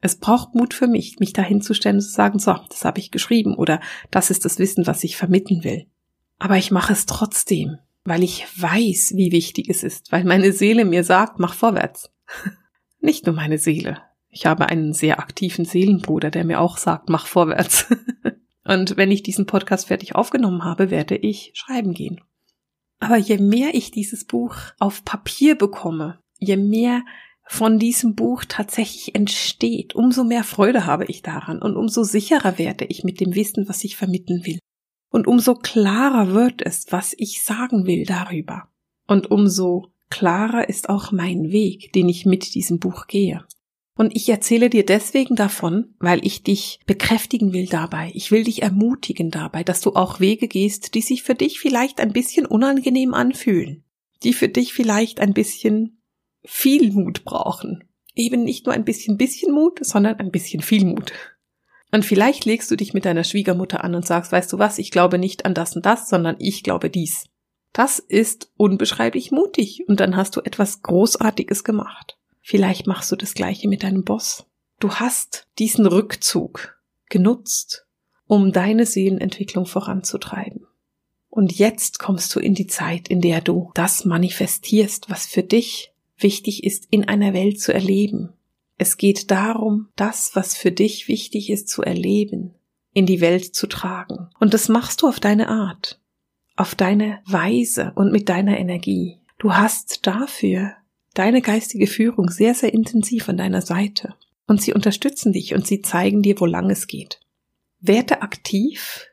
Es 0.00 0.16
braucht 0.16 0.56
Mut 0.56 0.74
für 0.74 0.88
mich, 0.88 1.20
mich 1.20 1.32
dahinzustellen 1.32 1.98
und 1.98 2.02
zu 2.02 2.10
sagen, 2.10 2.40
so, 2.40 2.56
das 2.68 2.84
habe 2.84 2.98
ich 2.98 3.12
geschrieben 3.12 3.54
oder 3.54 3.80
das 4.10 4.30
ist 4.30 4.44
das 4.44 4.58
Wissen, 4.58 4.88
was 4.88 5.04
ich 5.04 5.16
vermitteln 5.16 5.62
will. 5.62 5.86
Aber 6.38 6.56
ich 6.56 6.72
mache 6.72 6.92
es 6.92 7.06
trotzdem, 7.06 7.78
weil 8.04 8.24
ich 8.24 8.44
weiß, 8.60 9.12
wie 9.14 9.30
wichtig 9.30 9.68
es 9.68 9.84
ist, 9.84 10.10
weil 10.10 10.24
meine 10.24 10.50
Seele 10.52 10.84
mir 10.84 11.04
sagt, 11.04 11.38
mach 11.38 11.54
vorwärts. 11.54 12.10
Nicht 13.00 13.26
nur 13.26 13.34
meine 13.36 13.58
Seele. 13.58 14.02
Ich 14.28 14.44
habe 14.44 14.68
einen 14.68 14.92
sehr 14.92 15.20
aktiven 15.20 15.64
Seelenbruder, 15.66 16.32
der 16.32 16.44
mir 16.44 16.60
auch 16.60 16.78
sagt, 16.78 17.08
mach 17.10 17.28
vorwärts. 17.28 17.86
Und 18.66 18.96
wenn 18.96 19.10
ich 19.10 19.22
diesen 19.22 19.46
Podcast 19.46 19.86
fertig 19.86 20.14
aufgenommen 20.14 20.64
habe, 20.64 20.90
werde 20.90 21.16
ich 21.16 21.52
schreiben 21.54 21.94
gehen. 21.94 22.20
Aber 22.98 23.16
je 23.16 23.38
mehr 23.38 23.74
ich 23.74 23.90
dieses 23.90 24.24
Buch 24.24 24.56
auf 24.78 25.04
Papier 25.04 25.54
bekomme, 25.54 26.18
je 26.38 26.56
mehr 26.56 27.04
von 27.48 27.78
diesem 27.78 28.14
Buch 28.14 28.44
tatsächlich 28.48 29.14
entsteht, 29.14 29.94
umso 29.94 30.24
mehr 30.24 30.42
Freude 30.42 30.84
habe 30.86 31.04
ich 31.04 31.22
daran 31.22 31.62
und 31.62 31.76
umso 31.76 32.02
sicherer 32.02 32.58
werde 32.58 32.86
ich 32.86 33.04
mit 33.04 33.20
dem 33.20 33.34
Wissen, 33.34 33.68
was 33.68 33.84
ich 33.84 33.96
vermitteln 33.96 34.44
will. 34.44 34.58
Und 35.10 35.28
umso 35.28 35.54
klarer 35.54 36.34
wird 36.34 36.60
es, 36.62 36.86
was 36.90 37.14
ich 37.16 37.44
sagen 37.44 37.86
will 37.86 38.04
darüber. 38.04 38.68
Und 39.06 39.30
umso 39.30 39.92
klarer 40.10 40.68
ist 40.68 40.88
auch 40.88 41.12
mein 41.12 41.50
Weg, 41.50 41.92
den 41.92 42.08
ich 42.08 42.26
mit 42.26 42.54
diesem 42.54 42.80
Buch 42.80 43.06
gehe. 43.06 43.44
Und 43.96 44.14
ich 44.14 44.28
erzähle 44.28 44.68
dir 44.68 44.84
deswegen 44.84 45.36
davon, 45.36 45.94
weil 45.98 46.24
ich 46.24 46.42
dich 46.42 46.80
bekräftigen 46.86 47.54
will 47.54 47.66
dabei. 47.66 48.12
Ich 48.14 48.30
will 48.30 48.44
dich 48.44 48.62
ermutigen 48.62 49.30
dabei, 49.30 49.64
dass 49.64 49.80
du 49.80 49.94
auch 49.94 50.20
Wege 50.20 50.48
gehst, 50.48 50.94
die 50.94 51.00
sich 51.00 51.22
für 51.22 51.34
dich 51.34 51.58
vielleicht 51.58 51.98
ein 52.00 52.12
bisschen 52.12 52.44
unangenehm 52.44 53.14
anfühlen, 53.14 53.84
die 54.22 54.34
für 54.34 54.48
dich 54.48 54.74
vielleicht 54.74 55.18
ein 55.18 55.32
bisschen 55.32 56.02
viel 56.44 56.92
Mut 56.92 57.24
brauchen. 57.24 57.84
Eben 58.14 58.44
nicht 58.44 58.66
nur 58.66 58.74
ein 58.74 58.84
bisschen 58.84 59.16
bisschen 59.16 59.52
Mut, 59.52 59.78
sondern 59.80 60.16
ein 60.16 60.30
bisschen 60.30 60.60
viel 60.60 60.84
Mut. 60.84 61.12
Und 61.90 62.04
vielleicht 62.04 62.44
legst 62.44 62.70
du 62.70 62.76
dich 62.76 62.92
mit 62.92 63.06
deiner 63.06 63.24
Schwiegermutter 63.24 63.82
an 63.82 63.94
und 63.94 64.06
sagst, 64.06 64.30
weißt 64.30 64.52
du 64.52 64.58
was, 64.58 64.78
ich 64.78 64.90
glaube 64.90 65.18
nicht 65.18 65.46
an 65.46 65.54
das 65.54 65.74
und 65.74 65.86
das, 65.86 66.10
sondern 66.10 66.36
ich 66.38 66.62
glaube 66.62 66.90
dies. 66.90 67.24
Das 67.72 67.98
ist 67.98 68.50
unbeschreiblich 68.56 69.30
mutig 69.30 69.84
und 69.86 70.00
dann 70.00 70.16
hast 70.16 70.36
du 70.36 70.40
etwas 70.40 70.82
Großartiges 70.82 71.64
gemacht. 71.64 72.15
Vielleicht 72.48 72.86
machst 72.86 73.10
du 73.10 73.16
das 73.16 73.34
gleiche 73.34 73.66
mit 73.66 73.82
deinem 73.82 74.04
Boss. 74.04 74.46
Du 74.78 74.94
hast 74.94 75.48
diesen 75.58 75.84
Rückzug 75.84 76.80
genutzt, 77.08 77.88
um 78.28 78.52
deine 78.52 78.86
Seelenentwicklung 78.86 79.66
voranzutreiben. 79.66 80.64
Und 81.28 81.58
jetzt 81.58 81.98
kommst 81.98 82.32
du 82.36 82.38
in 82.38 82.54
die 82.54 82.68
Zeit, 82.68 83.08
in 83.08 83.20
der 83.20 83.40
du 83.40 83.72
das 83.74 84.04
manifestierst, 84.04 85.10
was 85.10 85.26
für 85.26 85.42
dich 85.42 85.92
wichtig 86.18 86.62
ist, 86.62 86.86
in 86.88 87.08
einer 87.08 87.34
Welt 87.34 87.60
zu 87.60 87.74
erleben. 87.74 88.32
Es 88.78 88.96
geht 88.96 89.32
darum, 89.32 89.88
das, 89.96 90.36
was 90.36 90.56
für 90.56 90.70
dich 90.70 91.08
wichtig 91.08 91.50
ist, 91.50 91.68
zu 91.68 91.82
erleben, 91.82 92.54
in 92.92 93.06
die 93.06 93.20
Welt 93.20 93.56
zu 93.56 93.66
tragen. 93.66 94.28
Und 94.38 94.54
das 94.54 94.68
machst 94.68 95.02
du 95.02 95.08
auf 95.08 95.18
deine 95.18 95.48
Art, 95.48 96.00
auf 96.54 96.76
deine 96.76 97.18
Weise 97.26 97.90
und 97.96 98.12
mit 98.12 98.28
deiner 98.28 98.56
Energie. 98.56 99.18
Du 99.36 99.54
hast 99.54 100.06
dafür 100.06 100.76
deine 101.18 101.42
geistige 101.42 101.86
Führung 101.86 102.30
sehr, 102.30 102.54
sehr 102.54 102.72
intensiv 102.72 103.28
an 103.28 103.36
deiner 103.36 103.62
Seite. 103.62 104.14
Und 104.46 104.62
sie 104.62 104.72
unterstützen 104.72 105.32
dich 105.32 105.54
und 105.54 105.66
sie 105.66 105.82
zeigen 105.82 106.22
dir, 106.22 106.38
wo 106.40 106.46
lang 106.46 106.70
es 106.70 106.86
geht. 106.86 107.20
Werde 107.80 108.22
aktiv, 108.22 109.06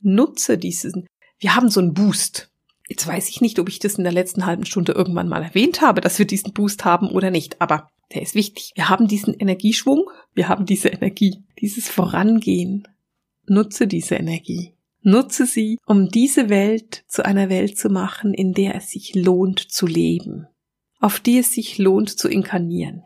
nutze 0.00 0.58
diesen, 0.58 1.06
wir 1.38 1.56
haben 1.56 1.68
so 1.68 1.80
einen 1.80 1.94
Boost. 1.94 2.50
Jetzt 2.88 3.06
weiß 3.06 3.28
ich 3.28 3.40
nicht, 3.40 3.58
ob 3.58 3.68
ich 3.68 3.80
das 3.80 3.96
in 3.96 4.04
der 4.04 4.12
letzten 4.12 4.46
halben 4.46 4.64
Stunde 4.64 4.92
irgendwann 4.92 5.28
mal 5.28 5.42
erwähnt 5.42 5.80
habe, 5.80 6.00
dass 6.00 6.18
wir 6.18 6.26
diesen 6.26 6.52
Boost 6.52 6.84
haben 6.84 7.08
oder 7.08 7.30
nicht, 7.30 7.60
aber 7.60 7.90
der 8.14 8.22
ist 8.22 8.36
wichtig. 8.36 8.70
Wir 8.76 8.88
haben 8.88 9.08
diesen 9.08 9.34
Energieschwung, 9.34 10.08
wir 10.34 10.48
haben 10.48 10.66
diese 10.66 10.88
Energie, 10.88 11.42
dieses 11.60 11.88
Vorangehen. 11.88 12.86
Nutze 13.48 13.88
diese 13.88 14.14
Energie. 14.14 14.74
Nutze 15.02 15.46
sie, 15.46 15.78
um 15.86 16.08
diese 16.08 16.48
Welt 16.48 17.04
zu 17.08 17.24
einer 17.24 17.48
Welt 17.48 17.78
zu 17.78 17.88
machen, 17.88 18.34
in 18.34 18.52
der 18.52 18.74
es 18.76 18.90
sich 18.90 19.14
lohnt 19.14 19.60
zu 19.60 19.86
leben, 19.86 20.46
auf 21.06 21.20
die 21.20 21.38
es 21.38 21.52
sich 21.52 21.78
lohnt 21.78 22.10
zu 22.10 22.28
inkarnieren. 22.28 23.04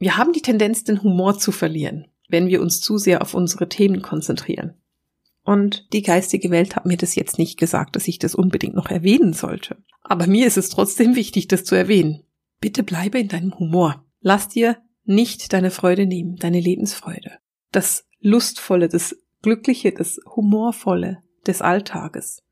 Wir 0.00 0.16
haben 0.16 0.32
die 0.32 0.42
Tendenz, 0.42 0.82
den 0.82 1.04
Humor 1.04 1.38
zu 1.38 1.52
verlieren, 1.52 2.08
wenn 2.28 2.48
wir 2.48 2.60
uns 2.60 2.80
zu 2.80 2.98
sehr 2.98 3.22
auf 3.22 3.34
unsere 3.34 3.68
Themen 3.68 4.02
konzentrieren. 4.02 4.74
Und 5.44 5.92
die 5.92 6.02
geistige 6.02 6.50
Welt 6.50 6.74
hat 6.74 6.86
mir 6.86 6.96
das 6.96 7.14
jetzt 7.14 7.38
nicht 7.38 7.56
gesagt, 7.56 7.94
dass 7.94 8.08
ich 8.08 8.18
das 8.18 8.34
unbedingt 8.34 8.74
noch 8.74 8.90
erwähnen 8.90 9.32
sollte. 9.32 9.76
Aber 10.02 10.26
mir 10.26 10.48
ist 10.48 10.56
es 10.56 10.70
trotzdem 10.70 11.14
wichtig, 11.14 11.46
das 11.46 11.62
zu 11.62 11.76
erwähnen. 11.76 12.24
Bitte 12.60 12.82
bleibe 12.82 13.20
in 13.20 13.28
deinem 13.28 13.56
Humor. 13.56 14.04
Lass 14.20 14.48
dir 14.48 14.78
nicht 15.04 15.52
deine 15.52 15.70
Freude 15.70 16.04
nehmen, 16.04 16.34
deine 16.34 16.58
Lebensfreude. 16.58 17.38
Das 17.70 18.08
Lustvolle, 18.18 18.88
das 18.88 19.14
Glückliche, 19.42 19.92
das 19.92 20.18
Humorvolle 20.34 21.22
des 21.46 21.62
Alltages. 21.62 22.42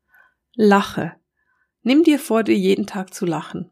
Lache. 0.53 1.11
Nimm 1.83 2.03
dir 2.03 2.17
vor, 2.17 2.43
dir 2.43 2.57
jeden 2.57 2.87
Tag 2.87 3.13
zu 3.13 3.25
lachen. 3.25 3.71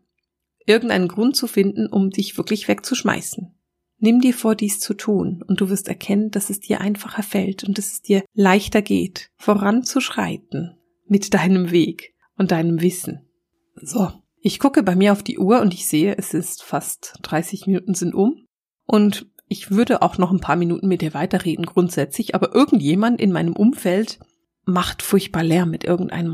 Irgendeinen 0.65 1.08
Grund 1.08 1.36
zu 1.36 1.47
finden, 1.47 1.88
um 1.88 2.10
dich 2.10 2.38
wirklich 2.38 2.67
wegzuschmeißen. 2.67 3.54
Nimm 3.99 4.19
dir 4.19 4.34
vor, 4.34 4.56
dies 4.56 4.80
zu 4.80 4.93
tun, 4.93 5.43
und 5.47 5.62
du 5.62 5.69
wirst 5.69 5.88
erkennen, 5.88 6.30
dass 6.30 6.49
es 6.49 6.60
dir 6.60 6.82
einfacher 6.82 7.23
fällt 7.23 7.63
und 7.63 7.78
dass 7.78 7.93
es 7.93 8.02
dir 8.02 8.23
leichter 8.34 8.82
geht, 8.82 9.30
voranzuschreiten 9.38 10.78
mit 11.08 11.34
deinem 11.34 11.71
Weg 11.71 12.13
und 12.38 12.52
deinem 12.52 12.82
Wissen. 12.82 13.21
So, 13.76 14.12
ich 14.41 14.60
gucke 14.60 14.84
bei 14.84 14.95
mir 14.95 15.13
auf 15.13 15.23
die 15.23 15.39
Uhr 15.39 15.62
und 15.62 15.73
ich 15.73 15.88
sehe, 15.88 16.17
es 16.17 16.34
ist 16.34 16.63
fast 16.63 17.13
30 17.21 17.65
Minuten 17.67 17.93
sind 17.93 18.13
um 18.13 18.45
und 18.86 19.28
ich 19.47 19.71
würde 19.71 20.02
auch 20.02 20.17
noch 20.17 20.32
ein 20.32 20.39
paar 20.39 20.56
Minuten 20.56 20.88
mit 20.88 21.02
dir 21.02 21.13
weiterreden 21.13 21.65
grundsätzlich, 21.65 22.36
aber 22.36 22.54
irgendjemand 22.54 23.21
in 23.21 23.32
meinem 23.32 23.56
Umfeld 23.56 24.19
macht 24.65 25.02
furchtbar 25.02 25.43
Lärm 25.43 25.69
mit 25.69 25.84
irgendeinem 25.84 26.34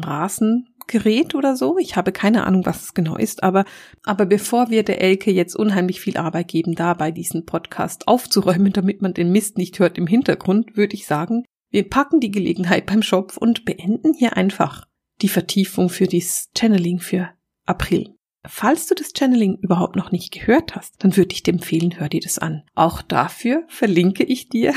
Rasengerät 0.89 1.35
oder 1.35 1.55
so. 1.55 1.77
Ich 1.77 1.95
habe 1.95 2.11
keine 2.11 2.45
Ahnung, 2.45 2.65
was 2.65 2.83
es 2.83 2.93
genau 2.93 3.15
ist, 3.15 3.43
aber, 3.43 3.65
aber 4.03 4.25
bevor 4.25 4.69
wir 4.69 4.83
der 4.83 5.01
Elke 5.01 5.31
jetzt 5.31 5.55
unheimlich 5.55 6.01
viel 6.01 6.17
Arbeit 6.17 6.49
geben, 6.49 6.75
dabei 6.75 7.11
diesen 7.11 7.45
Podcast 7.45 8.07
aufzuräumen, 8.07 8.73
damit 8.73 9.01
man 9.01 9.13
den 9.13 9.31
Mist 9.31 9.57
nicht 9.57 9.79
hört 9.79 9.97
im 9.97 10.07
Hintergrund, 10.07 10.75
würde 10.75 10.95
ich 10.95 11.05
sagen, 11.05 11.43
wir 11.71 11.87
packen 11.87 12.19
die 12.19 12.31
Gelegenheit 12.31 12.85
beim 12.87 13.03
Schopf 13.03 13.37
und 13.37 13.65
beenden 13.65 14.13
hier 14.13 14.35
einfach 14.35 14.87
die 15.21 15.29
Vertiefung 15.29 15.89
für 15.89 16.07
dieses 16.07 16.49
Channeling 16.57 16.99
für 16.99 17.29
April. 17.65 18.15
Falls 18.47 18.87
du 18.87 18.95
das 18.95 19.11
Channeling 19.15 19.57
überhaupt 19.61 19.95
noch 19.95 20.11
nicht 20.11 20.31
gehört 20.31 20.75
hast, 20.75 21.03
dann 21.03 21.17
würde 21.17 21.33
ich 21.33 21.43
dir 21.43 21.53
empfehlen, 21.53 21.99
hör 21.99 22.07
dir 22.09 22.21
das 22.21 22.39
an. 22.39 22.63
Auch 22.73 23.01
dafür 23.01 23.63
verlinke 23.67 24.23
ich 24.23 24.47
dir 24.47 24.73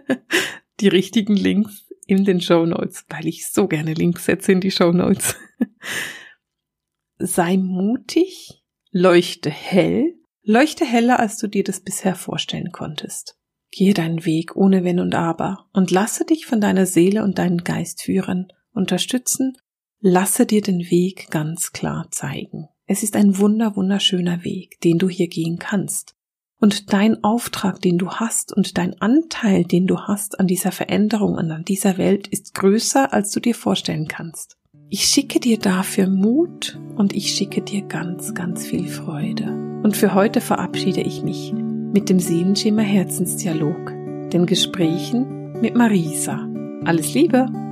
die 0.80 0.88
richtigen 0.88 1.36
Links 1.36 1.89
in 2.10 2.24
den 2.24 2.40
Show 2.40 2.66
Notes, 2.66 3.04
weil 3.08 3.26
ich 3.26 3.48
so 3.48 3.66
gerne 3.66 3.94
Links 3.94 4.24
setze 4.24 4.52
in 4.52 4.60
die 4.60 4.70
Show 4.70 4.92
Notes. 4.92 5.36
Sei 7.18 7.56
mutig, 7.56 8.64
leuchte 8.90 9.50
hell, 9.50 10.14
leuchte 10.42 10.84
heller, 10.84 11.20
als 11.20 11.38
du 11.38 11.46
dir 11.46 11.64
das 11.64 11.80
bisher 11.80 12.14
vorstellen 12.14 12.72
konntest. 12.72 13.36
Gehe 13.70 13.94
deinen 13.94 14.24
Weg 14.24 14.56
ohne 14.56 14.84
Wenn 14.84 14.98
und 14.98 15.14
Aber 15.14 15.68
und 15.72 15.90
lasse 15.90 16.24
dich 16.24 16.46
von 16.46 16.60
deiner 16.60 16.86
Seele 16.86 17.22
und 17.22 17.38
deinen 17.38 17.62
Geist 17.62 18.02
führen, 18.02 18.52
unterstützen, 18.72 19.56
lasse 20.00 20.46
dir 20.46 20.60
den 20.60 20.90
Weg 20.90 21.30
ganz 21.30 21.72
klar 21.72 22.08
zeigen. 22.10 22.68
Es 22.86 23.02
ist 23.02 23.14
ein 23.14 23.38
wunder, 23.38 23.76
wunderschöner 23.76 24.42
Weg, 24.42 24.80
den 24.80 24.98
du 24.98 25.08
hier 25.08 25.28
gehen 25.28 25.58
kannst. 25.58 26.16
Und 26.60 26.92
dein 26.92 27.24
Auftrag, 27.24 27.80
den 27.80 27.96
du 27.96 28.10
hast 28.10 28.54
und 28.54 28.76
dein 28.76 29.00
Anteil, 29.00 29.64
den 29.64 29.86
du 29.86 30.00
hast 30.00 30.38
an 30.38 30.46
dieser 30.46 30.72
Veränderung 30.72 31.34
und 31.34 31.50
an 31.50 31.64
dieser 31.64 31.96
Welt, 31.96 32.28
ist 32.28 32.54
größer, 32.54 33.12
als 33.12 33.30
du 33.30 33.40
dir 33.40 33.54
vorstellen 33.54 34.08
kannst. 34.08 34.58
Ich 34.90 35.04
schicke 35.04 35.40
dir 35.40 35.58
dafür 35.58 36.08
Mut 36.08 36.78
und 36.96 37.14
ich 37.14 37.32
schicke 37.32 37.62
dir 37.62 37.82
ganz, 37.82 38.34
ganz 38.34 38.66
viel 38.66 38.88
Freude. 38.88 39.44
Und 39.82 39.96
für 39.96 40.14
heute 40.14 40.40
verabschiede 40.40 41.00
ich 41.00 41.22
mich 41.22 41.54
mit 41.54 42.10
dem 42.10 42.20
Seelenschimmer 42.20 42.82
Herzensdialog, 42.82 43.94
den 44.30 44.46
Gesprächen 44.46 45.60
mit 45.60 45.74
Marisa. 45.74 46.46
Alles 46.84 47.14
Liebe! 47.14 47.69